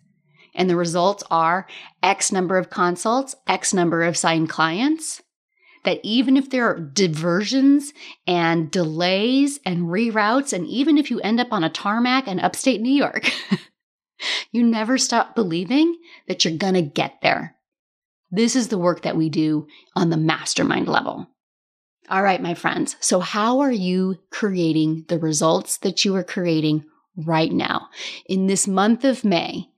and 0.56 0.70
the 0.70 0.76
results 0.76 1.24
are 1.32 1.68
X 2.02 2.32
number 2.32 2.58
of 2.58 2.70
consults, 2.70 3.36
X 3.48 3.74
number 3.74 4.04
of 4.04 4.18
signed 4.18 4.50
clients, 4.50 5.22
that 5.84 6.00
even 6.04 6.38
if 6.38 6.50
there 6.50 6.66
are 6.66 6.80
diversions 6.80 7.94
and 8.26 8.72
delays 8.72 9.60
and 9.66 9.84
reroutes, 9.84 10.54
and 10.54 10.66
even 10.68 10.98
if 10.98 11.12
you 11.12 11.20
end 11.22 11.40
up 11.40 11.52
on 11.52 11.64
a 11.64 11.70
tarmac 11.70 12.28
in 12.28 12.40
upstate 12.40 12.82
New 12.82 12.94
York, 12.94 13.32
you 14.52 14.64
never 14.64 14.98
stop 14.98 15.36
believing 15.36 15.96
that 16.28 16.44
you're 16.44 16.58
going 16.58 16.76
to 16.76 16.82
get 16.82 17.22
there. 17.22 17.56
This 18.36 18.56
is 18.56 18.70
the 18.70 18.80
work 18.80 19.04
that 19.04 19.16
we 19.16 19.30
do 19.30 19.68
on 19.96 20.10
the 20.10 20.18
mastermind 20.18 20.88
level. 20.88 21.28
All 22.10 22.24
right, 22.24 22.42
my 22.42 22.56
friends. 22.56 22.96
So, 23.00 23.20
how 23.20 23.60
are 23.60 23.72
you 23.72 24.18
creating 24.32 25.06
the 25.08 25.20
results 25.20 25.78
that 25.78 26.04
you 26.04 26.16
are 26.16 26.24
creating 26.24 26.84
right 27.16 27.52
now? 27.52 27.90
In 28.26 28.48
this 28.48 28.68
month 28.68 29.04
of 29.04 29.24
May, 29.24 29.70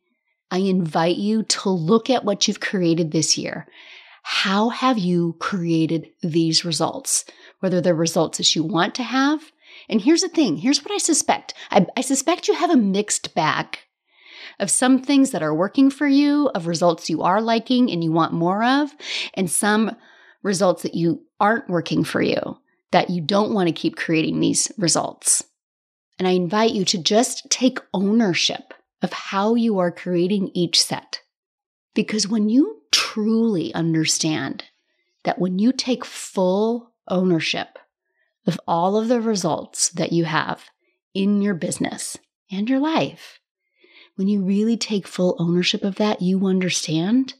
I 0.49 0.59
invite 0.59 1.17
you 1.17 1.43
to 1.43 1.69
look 1.69 2.09
at 2.09 2.23
what 2.23 2.47
you've 2.47 2.61
created 2.61 3.11
this 3.11 3.37
year. 3.37 3.67
How 4.23 4.69
have 4.69 4.97
you 4.97 5.35
created 5.39 6.07
these 6.23 6.63
results? 6.63 7.25
Whether 7.59 7.81
they're 7.81 7.93
results 7.93 8.37
that 8.37 8.55
you 8.55 8.63
want 8.63 8.95
to 8.95 9.03
have. 9.03 9.51
And 9.89 9.99
here's 9.99 10.21
the 10.21 10.29
thing 10.29 10.55
here's 10.55 10.81
what 10.81 10.93
I 10.93 10.97
suspect 10.97 11.53
I, 11.71 11.85
I 11.97 12.01
suspect 12.01 12.47
you 12.47 12.53
have 12.53 12.71
a 12.71 12.77
mixed 12.77 13.35
bag 13.35 13.79
of 14.59 14.69
some 14.69 15.01
things 15.01 15.31
that 15.31 15.43
are 15.43 15.53
working 15.53 15.89
for 15.89 16.07
you, 16.07 16.49
of 16.49 16.67
results 16.67 17.09
you 17.09 17.21
are 17.21 17.41
liking 17.41 17.91
and 17.91 18.03
you 18.03 18.11
want 18.11 18.33
more 18.33 18.63
of, 18.63 18.91
and 19.33 19.49
some 19.49 19.95
results 20.43 20.83
that 20.83 20.95
you 20.95 21.21
aren't 21.39 21.69
working 21.69 22.03
for 22.03 22.21
you, 22.21 22.57
that 22.91 23.09
you 23.09 23.21
don't 23.21 23.53
want 23.53 23.67
to 23.67 23.73
keep 23.73 23.95
creating 23.95 24.39
these 24.39 24.71
results. 24.77 25.43
And 26.17 26.27
I 26.27 26.31
invite 26.31 26.71
you 26.71 26.85
to 26.85 26.97
just 26.97 27.49
take 27.49 27.79
ownership 27.93 28.73
of 29.01 29.11
how 29.11 29.55
you 29.55 29.79
are 29.79 29.91
creating 29.91 30.51
each 30.53 30.81
set. 30.81 31.21
Because 31.93 32.27
when 32.27 32.49
you 32.49 32.81
truly 32.91 33.73
understand 33.73 34.63
that 35.23 35.39
when 35.39 35.59
you 35.59 35.71
take 35.71 36.05
full 36.05 36.93
ownership 37.07 37.79
of 38.47 38.59
all 38.67 38.97
of 38.97 39.07
the 39.07 39.21
results 39.21 39.89
that 39.89 40.13
you 40.13 40.25
have 40.25 40.63
in 41.13 41.41
your 41.41 41.53
business 41.53 42.17
and 42.51 42.69
your 42.69 42.79
life, 42.79 43.39
when 44.15 44.27
you 44.27 44.41
really 44.43 44.77
take 44.77 45.07
full 45.07 45.35
ownership 45.39 45.83
of 45.83 45.95
that, 45.95 46.21
you 46.21 46.45
understand 46.45 47.33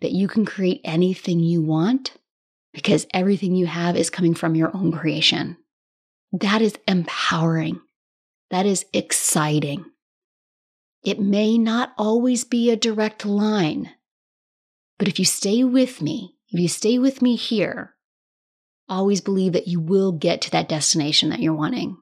that 0.00 0.12
you 0.12 0.28
can 0.28 0.44
create 0.44 0.80
anything 0.84 1.40
you 1.40 1.62
want 1.62 2.12
because 2.72 3.06
everything 3.14 3.54
you 3.54 3.66
have 3.66 3.96
is 3.96 4.10
coming 4.10 4.34
from 4.34 4.54
your 4.54 4.74
own 4.74 4.92
creation. 4.92 5.56
That 6.32 6.62
is 6.62 6.76
empowering. 6.88 7.80
That 8.50 8.66
is 8.66 8.86
exciting. 8.92 9.84
It 11.04 11.20
may 11.20 11.58
not 11.58 11.92
always 11.98 12.44
be 12.44 12.70
a 12.70 12.76
direct 12.76 13.26
line, 13.26 13.90
but 14.98 15.08
if 15.08 15.18
you 15.18 15.24
stay 15.24 15.64
with 15.64 16.00
me, 16.00 16.34
if 16.48 16.58
you 16.58 16.68
stay 16.68 16.98
with 16.98 17.20
me 17.20 17.36
here, 17.36 17.94
always 18.88 19.20
believe 19.20 19.52
that 19.52 19.68
you 19.68 19.80
will 19.80 20.12
get 20.12 20.40
to 20.42 20.50
that 20.52 20.68
destination 20.68 21.30
that 21.30 21.40
you're 21.40 21.54
wanting. 21.54 21.96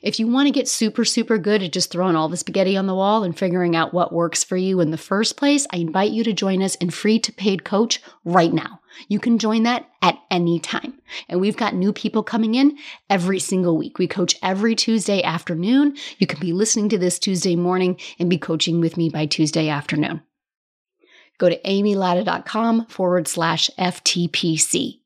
If 0.00 0.20
you 0.20 0.28
want 0.28 0.46
to 0.46 0.52
get 0.52 0.68
super, 0.68 1.04
super 1.04 1.38
good 1.38 1.62
at 1.62 1.72
just 1.72 1.90
throwing 1.90 2.16
all 2.16 2.28
the 2.28 2.36
spaghetti 2.36 2.76
on 2.76 2.86
the 2.86 2.94
wall 2.94 3.24
and 3.24 3.36
figuring 3.36 3.74
out 3.74 3.92
what 3.92 4.12
works 4.12 4.44
for 4.44 4.56
you 4.56 4.80
in 4.80 4.90
the 4.90 4.98
first 4.98 5.36
place, 5.36 5.66
I 5.70 5.78
invite 5.78 6.12
you 6.12 6.22
to 6.24 6.32
join 6.32 6.62
us 6.62 6.74
in 6.76 6.90
free 6.90 7.18
to 7.20 7.32
paid 7.32 7.64
coach 7.64 8.00
right 8.24 8.52
now. 8.52 8.80
You 9.08 9.18
can 9.18 9.38
join 9.38 9.64
that 9.64 9.88
at 10.00 10.18
any 10.30 10.60
time. 10.60 11.00
And 11.28 11.40
we've 11.40 11.56
got 11.56 11.74
new 11.74 11.92
people 11.92 12.22
coming 12.22 12.54
in 12.54 12.78
every 13.10 13.38
single 13.38 13.76
week. 13.76 13.98
We 13.98 14.06
coach 14.06 14.36
every 14.42 14.74
Tuesday 14.74 15.22
afternoon. 15.22 15.96
You 16.18 16.26
can 16.26 16.40
be 16.40 16.52
listening 16.52 16.88
to 16.90 16.98
this 16.98 17.18
Tuesday 17.18 17.56
morning 17.56 17.98
and 18.18 18.30
be 18.30 18.38
coaching 18.38 18.80
with 18.80 18.96
me 18.96 19.08
by 19.08 19.26
Tuesday 19.26 19.68
afternoon. 19.68 20.22
Go 21.38 21.48
to 21.48 21.60
amylatta.com 21.62 22.86
forward 22.86 23.26
slash 23.26 23.70
FTPC. 23.78 25.01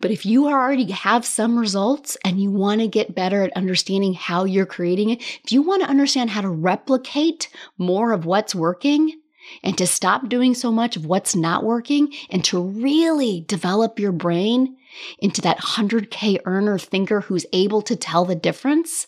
But 0.00 0.10
if 0.10 0.26
you 0.26 0.46
already 0.48 0.90
have 0.90 1.24
some 1.24 1.58
results 1.58 2.16
and 2.24 2.40
you 2.40 2.50
want 2.50 2.80
to 2.80 2.88
get 2.88 3.14
better 3.14 3.42
at 3.42 3.56
understanding 3.56 4.14
how 4.14 4.44
you're 4.44 4.66
creating 4.66 5.10
it, 5.10 5.22
if 5.44 5.52
you 5.52 5.62
want 5.62 5.82
to 5.82 5.88
understand 5.88 6.30
how 6.30 6.40
to 6.40 6.50
replicate 6.50 7.48
more 7.78 8.12
of 8.12 8.26
what's 8.26 8.54
working, 8.54 9.20
and 9.62 9.76
to 9.78 9.86
stop 9.86 10.28
doing 10.28 10.54
so 10.54 10.72
much 10.72 10.96
of 10.96 11.06
what's 11.06 11.36
not 11.36 11.64
working 11.64 12.12
and 12.30 12.44
to 12.44 12.60
really 12.60 13.44
develop 13.46 13.98
your 13.98 14.12
brain 14.12 14.76
into 15.18 15.40
that 15.42 15.58
100K 15.58 16.40
earner 16.44 16.78
thinker 16.78 17.20
who's 17.20 17.46
able 17.52 17.82
to 17.82 17.96
tell 17.96 18.24
the 18.24 18.34
difference, 18.34 19.06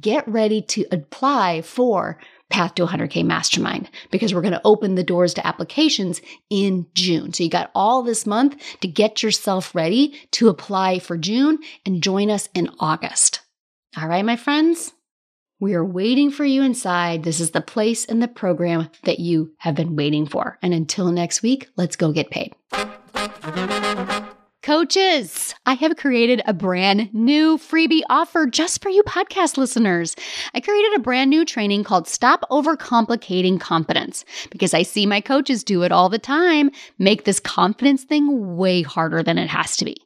get 0.00 0.26
ready 0.28 0.62
to 0.62 0.84
apply 0.92 1.62
for 1.62 2.18
Path 2.54 2.76
to 2.76 2.86
100K 2.86 3.24
Mastermind 3.24 3.90
because 4.12 4.32
we're 4.32 4.40
going 4.40 4.52
to 4.52 4.60
open 4.64 4.94
the 4.94 5.02
doors 5.02 5.34
to 5.34 5.44
applications 5.44 6.22
in 6.50 6.86
June. 6.94 7.32
So 7.32 7.42
you 7.42 7.50
got 7.50 7.72
all 7.74 8.04
this 8.04 8.26
month 8.26 8.62
to 8.80 8.86
get 8.86 9.24
yourself 9.24 9.74
ready 9.74 10.14
to 10.30 10.48
apply 10.48 11.00
for 11.00 11.18
June 11.18 11.58
and 11.84 12.00
join 12.00 12.30
us 12.30 12.48
in 12.54 12.70
August. 12.78 13.40
All 14.00 14.06
right, 14.06 14.24
my 14.24 14.36
friends? 14.36 14.92
We 15.58 15.74
are 15.74 15.84
waiting 15.84 16.30
for 16.30 16.44
you 16.44 16.62
inside. 16.62 17.24
This 17.24 17.40
is 17.40 17.50
the 17.50 17.60
place 17.60 18.04
and 18.04 18.22
the 18.22 18.28
program 18.28 18.88
that 19.02 19.18
you 19.18 19.52
have 19.58 19.74
been 19.74 19.96
waiting 19.96 20.24
for. 20.24 20.56
And 20.62 20.72
until 20.72 21.10
next 21.10 21.42
week, 21.42 21.70
let's 21.76 21.96
go 21.96 22.12
get 22.12 22.30
paid. 22.30 22.54
Coaches, 24.74 25.54
I 25.66 25.74
have 25.74 25.96
created 25.96 26.42
a 26.46 26.52
brand 26.52 27.14
new 27.14 27.58
freebie 27.58 28.02
offer 28.10 28.44
just 28.44 28.82
for 28.82 28.88
you 28.88 29.04
podcast 29.04 29.56
listeners. 29.56 30.16
I 30.52 30.58
created 30.58 30.94
a 30.96 30.98
brand 30.98 31.30
new 31.30 31.44
training 31.44 31.84
called 31.84 32.08
Stop 32.08 32.44
Overcomplicating 32.50 33.60
Confidence 33.60 34.24
because 34.50 34.74
I 34.74 34.82
see 34.82 35.06
my 35.06 35.20
coaches 35.20 35.62
do 35.62 35.84
it 35.84 35.92
all 35.92 36.08
the 36.08 36.18
time, 36.18 36.72
make 36.98 37.22
this 37.22 37.38
confidence 37.38 38.02
thing 38.02 38.56
way 38.56 38.82
harder 38.82 39.22
than 39.22 39.38
it 39.38 39.46
has 39.46 39.76
to 39.76 39.84
be. 39.84 39.96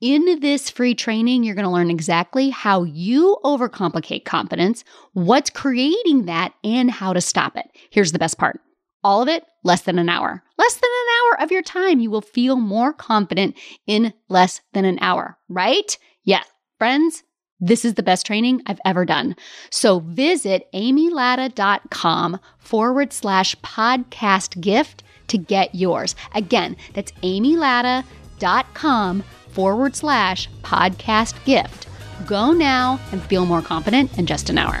In 0.00 0.38
this 0.38 0.70
free 0.70 0.94
training, 0.94 1.42
you're 1.42 1.56
going 1.56 1.66
to 1.66 1.70
learn 1.72 1.90
exactly 1.90 2.50
how 2.50 2.84
you 2.84 3.36
overcomplicate 3.42 4.24
confidence, 4.24 4.84
what's 5.14 5.50
creating 5.50 6.26
that, 6.26 6.54
and 6.62 6.88
how 6.88 7.12
to 7.12 7.20
stop 7.20 7.56
it. 7.56 7.66
Here's 7.90 8.12
the 8.12 8.20
best 8.20 8.38
part 8.38 8.60
all 9.02 9.20
of 9.20 9.28
it 9.28 9.44
less 9.64 9.82
than 9.82 9.98
an 9.98 10.08
hour. 10.08 10.42
Less 10.56 10.74
than 10.74 10.90
an 10.90 11.03
hour 11.24 11.42
of 11.42 11.50
your 11.50 11.62
time. 11.62 12.00
You 12.00 12.10
will 12.10 12.20
feel 12.20 12.56
more 12.56 12.92
confident 12.92 13.56
in 13.86 14.12
less 14.28 14.60
than 14.72 14.84
an 14.84 14.98
hour, 15.00 15.38
right? 15.48 15.96
Yeah, 16.24 16.42
friends, 16.78 17.22
this 17.60 17.84
is 17.84 17.94
the 17.94 18.02
best 18.02 18.26
training 18.26 18.62
I've 18.66 18.80
ever 18.84 19.04
done. 19.04 19.36
So 19.70 20.00
visit 20.00 20.66
amylatta.com 20.74 22.40
forward 22.58 23.12
slash 23.12 23.56
podcast 23.56 24.60
gift 24.60 25.02
to 25.28 25.38
get 25.38 25.74
yours. 25.74 26.14
Again, 26.34 26.76
that's 26.92 27.12
amylatta.com 27.22 29.22
forward 29.50 29.96
slash 29.96 30.50
podcast 30.62 31.42
gift. 31.44 31.88
Go 32.26 32.52
now 32.52 33.00
and 33.12 33.22
feel 33.22 33.46
more 33.46 33.62
confident 33.62 34.18
in 34.18 34.26
just 34.26 34.50
an 34.50 34.58
hour. 34.58 34.80